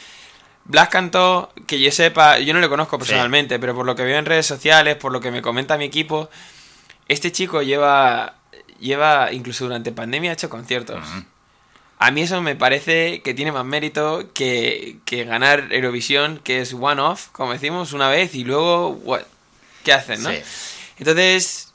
Blas 0.69 0.89
cantó, 0.91 1.51
que 1.67 1.81
yo 1.81 1.91
sepa, 1.91 2.39
yo 2.39 2.53
no 2.55 2.61
le 2.61 2.69
conozco 2.69 2.99
personalmente, 2.99 3.59
pero 3.59 3.75
por 3.75 3.85
lo 3.87 3.97
que 3.97 4.05
veo 4.05 4.19
en 4.19 4.27
redes 4.27 4.47
sociales, 4.47 4.97
por 4.97 5.13
lo 5.13 5.21
que 5.21 5.31
me 5.31 5.43
comenta 5.43 5.77
mi 5.79 5.87
equipo, 5.87 6.29
este 7.09 7.33
chico 7.33 7.63
lleva, 7.63 8.35
lleva 8.79 9.33
incluso 9.33 9.65
durante 9.65 9.93
pandemia 9.93 10.31
ha 10.31 10.35
hecho 10.35 10.51
conciertos. 10.51 10.99
A 12.01 12.11
mí 12.13 12.21
eso 12.23 12.41
me 12.43 12.55
parece 12.55 13.23
que 13.23 13.35
tiene 13.35 13.51
más 13.51 13.65
mérito 13.65 14.31
que, 14.35 14.99
que 15.05 15.25
ganar 15.25 15.73
Eurovisión, 15.73 16.39
que 16.45 16.61
es 16.61 16.73
one-off, 16.75 17.29
como 17.33 17.53
decimos, 17.53 17.93
una 17.93 18.09
vez 18.09 18.35
y 18.37 18.45
luego, 18.45 18.91
what- 18.91 19.25
¿qué 19.85 19.93
hacen, 19.95 20.23
no? 20.23 20.31
Sí. 20.31 20.39
Entonces, 20.99 21.73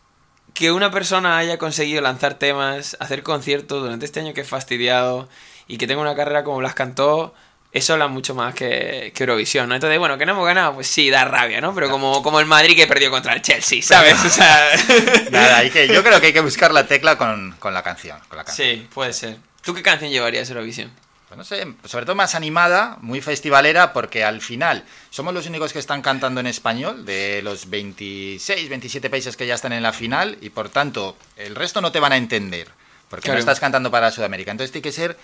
que 0.53 0.71
una 0.71 0.91
persona 0.91 1.37
haya 1.39 1.57
conseguido 1.57 1.99
lanzar 2.01 2.35
temas, 2.35 2.95
hacer 2.99 3.23
conciertos 3.23 3.81
durante 3.81 4.05
este 4.05 4.19
año 4.19 4.33
que 4.33 4.41
es 4.41 4.47
fastidiado 4.47 5.27
y 5.67 5.77
que 5.77 5.87
tenga 5.87 6.01
una 6.01 6.15
carrera 6.15 6.43
como 6.43 6.61
las 6.61 6.75
cantó, 6.75 7.33
eso 7.73 7.93
habla 7.93 8.07
mucho 8.07 8.35
más 8.35 8.53
que, 8.53 9.11
que 9.15 9.23
Eurovisión, 9.23 9.67
¿no? 9.67 9.75
Entonces, 9.75 9.97
bueno, 9.99 10.17
que 10.17 10.25
no 10.25 10.33
hemos 10.33 10.45
ganado, 10.45 10.75
pues 10.75 10.87
sí, 10.87 11.09
da 11.09 11.25
rabia, 11.25 11.59
¿no? 11.59 11.73
Pero 11.73 11.89
como, 11.89 12.21
como 12.21 12.39
el 12.39 12.45
Madrid 12.45 12.75
que 12.75 12.85
perdió 12.87 13.09
contra 13.09 13.33
el 13.33 13.41
Chelsea, 13.41 13.81
¿sabes? 13.81 14.23
O 14.23 14.29
sea... 14.29 14.69
Nada, 15.31 15.57
hay 15.57 15.69
que, 15.71 15.87
yo 15.87 16.03
creo 16.03 16.21
que 16.21 16.27
hay 16.27 16.33
que 16.33 16.41
buscar 16.41 16.71
la 16.71 16.85
tecla 16.87 17.17
con, 17.17 17.55
con 17.59 17.73
la 17.73 17.81
canción. 17.83 18.17
Con 18.29 18.37
la 18.37 18.43
canción. 18.43 18.67
sí, 18.67 18.87
puede 18.93 19.11
ser. 19.13 19.37
¿Tú 19.63 19.73
qué 19.73 19.81
canción 19.81 20.11
llevarías 20.11 20.47
a 20.49 20.53
Eurovisión? 20.53 20.91
Pues 21.27 21.37
no 21.37 21.43
sé, 21.43 21.65
sobre 21.85 22.05
todo 22.05 22.15
más 22.15 22.35
animada, 22.35 22.97
muy 23.01 23.19
festivalera, 23.19 23.91
porque 23.91 24.23
al 24.23 24.39
final 24.41 24.83
somos 25.09 25.33
los 25.33 25.47
únicos 25.47 25.73
que 25.73 25.79
están 25.79 26.03
cantando 26.03 26.39
en 26.41 26.45
español, 26.45 27.05
de 27.05 27.41
los 27.41 27.71
26, 27.71 28.69
27 28.69 29.09
países 29.09 29.35
que 29.35 29.47
ya 29.47 29.55
están 29.55 29.73
en 29.73 29.81
la 29.81 29.93
final, 29.93 30.37
y 30.41 30.51
por 30.51 30.69
tanto, 30.69 31.17
el 31.37 31.55
resto 31.55 31.81
no 31.81 31.91
te 31.91 31.99
van 31.99 32.11
a 32.11 32.17
entender, 32.17 32.67
porque 33.09 33.23
Claro. 33.23 33.37
no 33.37 33.39
estás 33.39 33.59
cantando 33.59 33.89
para 33.89 34.11
Sudamérica. 34.11 34.51
Entonces 34.51 34.71
tiene 34.71 34.83
que 34.83 34.91
ser 34.91 35.17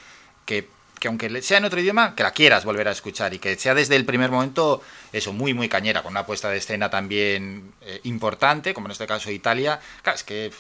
que, 0.46 0.68
que 1.00 1.08
aunque 1.08 1.42
sea 1.42 1.58
en 1.58 1.66
otro 1.66 1.80
idioma, 1.80 2.16
que 2.16 2.24
la 2.24 2.32
quieras 2.32 2.66
volver 2.66 2.88
a 2.88 2.92
escuchar, 2.92 3.34
y 3.34 3.40
que 3.40 3.56
sea 3.56 3.74
desde 3.74 3.96
el 3.96 4.06
primer 4.06 4.30
momento, 4.32 4.82
eso, 5.12 5.34
muy, 5.34 5.54
muy 5.54 5.70
cañera, 5.70 6.04
con 6.04 6.12
una 6.12 6.26
puesta 6.26 6.50
de 6.50 6.58
escena 6.58 6.90
también 6.90 7.74
eh, 7.82 8.02
importante, 8.04 8.74
como 8.74 8.88
en 8.88 8.92
este 8.92 9.08
caso 9.08 9.32
Italia. 9.32 9.80
Claro, 10.02 10.16
es 10.16 10.24
que 10.24 10.52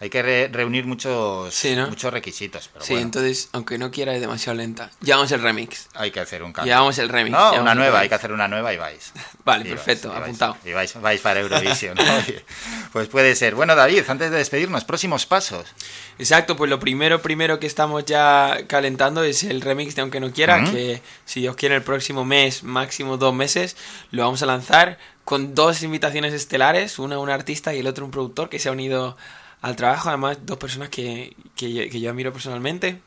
hay 0.00 0.10
que 0.10 0.22
re- 0.22 0.48
reunir 0.48 0.86
muchos, 0.86 1.52
Sí, 1.54 1.74
¿no? 1.74 1.88
muchos 1.88 2.12
requisitos, 2.12 2.70
pero 2.72 2.84
sí, 2.84 2.92
bueno, 2.92 3.06
entonces, 3.06 3.48
aunque 3.52 3.78
no 3.78 3.90
quiera, 3.90 4.14
es 4.14 4.20
demasiado 4.20 4.56
lenta. 4.56 4.90
Llevamos 5.00 5.32
el 5.32 5.42
remix. 5.42 5.88
hay 5.94 6.10
que 6.10 6.20
hacer 6.20 6.42
un 6.42 6.52
cambio. 6.52 6.72
Llevamos 6.72 6.98
el 6.98 7.08
remix. 7.08 7.32
No, 7.36 7.60
una 7.60 7.74
nueva, 7.74 8.00
hay 8.00 8.08
que 8.08 8.14
hacer 8.14 8.32
una 8.32 8.46
nueva 8.48 8.72
y 8.72 8.76
vais. 8.76 9.12
Vale, 9.44 9.66
Y 9.66 9.68
perfecto, 9.70 10.08
vais, 10.10 10.22
apuntado. 10.22 10.56
Y 10.64 10.72
vais, 10.72 10.94
vais 11.00 11.20
para 11.20 11.40
Eurovisión. 11.40 11.96
Pues 12.92 13.08
puede 13.08 13.34
ser. 13.36 13.54
Bueno, 13.54 13.76
David, 13.76 14.02
antes 14.08 14.30
de 14.30 14.38
despedirnos, 14.38 14.84
próximos 14.84 15.26
pasos. 15.26 15.66
Exacto, 16.18 16.56
pues 16.56 16.70
lo 16.70 16.80
primero, 16.80 17.20
primero 17.20 17.60
que 17.60 17.66
estamos 17.66 18.04
ya 18.06 18.60
calentando 18.66 19.22
es 19.22 19.44
el 19.44 19.60
remix 19.60 19.94
de 19.94 20.02
Aunque 20.02 20.20
no 20.20 20.32
quiera, 20.32 20.64
que 20.64 21.02
si 21.24 21.40
Dios 21.40 21.54
quiere 21.56 21.74
el 21.76 21.82
próximo 21.82 22.24
mes, 22.24 22.62
máximo 22.62 23.16
dos 23.18 23.34
meses, 23.34 23.76
lo 24.10 24.22
vamos 24.24 24.42
a 24.42 24.46
lanzar 24.46 24.98
con 25.24 25.54
dos 25.54 25.82
invitaciones 25.82 26.32
estelares, 26.32 26.98
una 26.98 27.18
un 27.18 27.28
artista 27.28 27.74
y 27.74 27.80
el 27.80 27.86
otro 27.86 28.04
un 28.06 28.10
productor 28.10 28.48
que 28.48 28.58
se 28.58 28.70
ha 28.70 28.72
unido 28.72 29.16
al 29.62 29.76
trabajo, 29.76 30.08
además 30.08 30.38
dos 30.42 30.58
personas 30.58 30.88
que, 30.88 31.34
que, 31.56 31.72
yo- 31.72 31.90
que 31.90 32.00
yo 32.00 32.10
admiro 32.10 32.32
personalmente. 32.32 33.00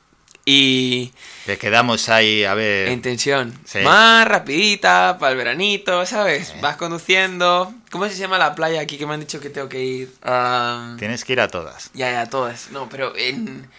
Y 0.43 1.13
Que 1.45 1.59
quedamos 1.59 2.09
ahí, 2.09 2.43
a 2.45 2.55
ver. 2.55 2.87
en 2.87 3.01
tensión, 3.03 3.53
Sí. 3.63 3.77
más 3.79 4.27
rapidita, 4.27 5.17
para 5.19 5.33
el 5.33 5.37
veranito, 5.37 6.03
¿sabes? 6.07 6.55
Vas 6.61 6.77
conduciendo. 6.77 7.71
¿Cómo 7.91 8.07
se 8.09 8.15
llama 8.15 8.39
la 8.39 8.55
playa 8.55 8.81
aquí 8.81 8.97
que 8.97 9.05
me 9.05 9.13
han 9.13 9.19
dicho 9.19 9.39
que 9.39 9.51
tengo 9.51 9.69
que 9.69 9.83
ir? 9.83 10.15
Ah, 10.23 10.95
Tienes 10.97 11.25
que 11.25 11.33
ir 11.33 11.41
a 11.41 11.47
todas. 11.47 11.91
ya, 11.93 12.11
ya, 12.11 12.27
todas. 12.27 12.71
No, 12.71 12.89
pero 12.89 13.15
en, 13.15 13.69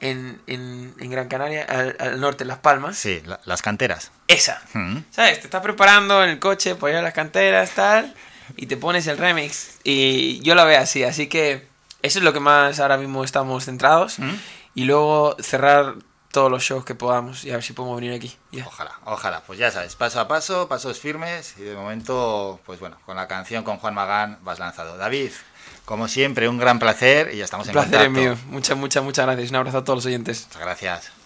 en, 0.00 0.38
en, 0.46 0.94
en 1.00 1.10
Gran 1.10 1.28
Canaria, 1.28 1.64
al, 1.64 1.96
al 1.98 2.20
norte, 2.20 2.44
en 2.44 2.48
Las 2.48 2.58
Palmas. 2.58 2.98
Sí, 2.98 3.22
la- 3.24 3.40
las 3.46 3.62
canteras. 3.62 4.10
Esa. 4.28 4.60
Mm. 4.74 4.98
¿Sabes? 5.10 5.38
Te 5.40 5.46
estás 5.46 5.62
preparando 5.62 6.22
en 6.22 6.28
el 6.28 6.38
coche 6.38 6.74
para 6.74 6.92
ir 6.92 6.98
a 6.98 7.02
las 7.02 7.14
canteras, 7.14 7.70
tal. 7.70 8.14
Y 8.58 8.66
te 8.66 8.76
pones 8.76 9.06
el 9.06 9.16
remix. 9.16 9.78
Y 9.82 10.40
yo 10.40 10.54
lo 10.54 10.66
veo 10.66 10.78
así. 10.78 11.04
Así 11.04 11.26
que 11.28 11.71
eso 12.02 12.18
es 12.18 12.24
lo 12.24 12.32
que 12.32 12.40
más 12.40 12.80
ahora 12.80 12.96
mismo 12.96 13.24
estamos 13.24 13.64
centrados. 13.64 14.18
Mm. 14.18 14.34
Y 14.74 14.84
luego 14.84 15.36
cerrar 15.40 15.94
todos 16.30 16.50
los 16.50 16.62
shows 16.62 16.84
que 16.84 16.94
podamos. 16.94 17.44
Y 17.44 17.50
a 17.50 17.54
ver 17.54 17.62
si 17.62 17.72
podemos 17.74 18.00
venir 18.00 18.14
aquí. 18.14 18.34
Ojalá, 18.66 18.92
ojalá. 19.04 19.42
Pues 19.46 19.58
ya 19.58 19.70
sabes, 19.70 19.96
paso 19.96 20.18
a 20.20 20.28
paso, 20.28 20.68
pasos 20.68 20.98
firmes. 20.98 21.54
Y 21.58 21.62
de 21.62 21.74
momento, 21.74 22.58
pues 22.64 22.80
bueno, 22.80 22.96
con 23.04 23.16
la 23.16 23.28
canción 23.28 23.64
con 23.64 23.76
Juan 23.78 23.94
Magán 23.94 24.38
vas 24.42 24.58
lanzado. 24.58 24.96
David, 24.96 25.30
como 25.84 26.08
siempre, 26.08 26.48
un 26.48 26.58
gran 26.58 26.78
placer 26.78 27.32
y 27.34 27.38
ya 27.38 27.44
estamos 27.44 27.66
Un 27.66 27.70
en 27.70 27.72
placer 27.74 28.00
es 28.00 28.06
contacto. 28.06 28.20
mío. 28.20 28.38
Muchas, 28.46 28.76
muchas, 28.76 29.04
muchas 29.04 29.26
gracias. 29.26 29.50
Un 29.50 29.56
abrazo 29.56 29.78
a 29.78 29.84
todos 29.84 29.98
los 29.98 30.06
oyentes. 30.06 30.46
Muchas 30.48 30.62
gracias. 30.62 31.21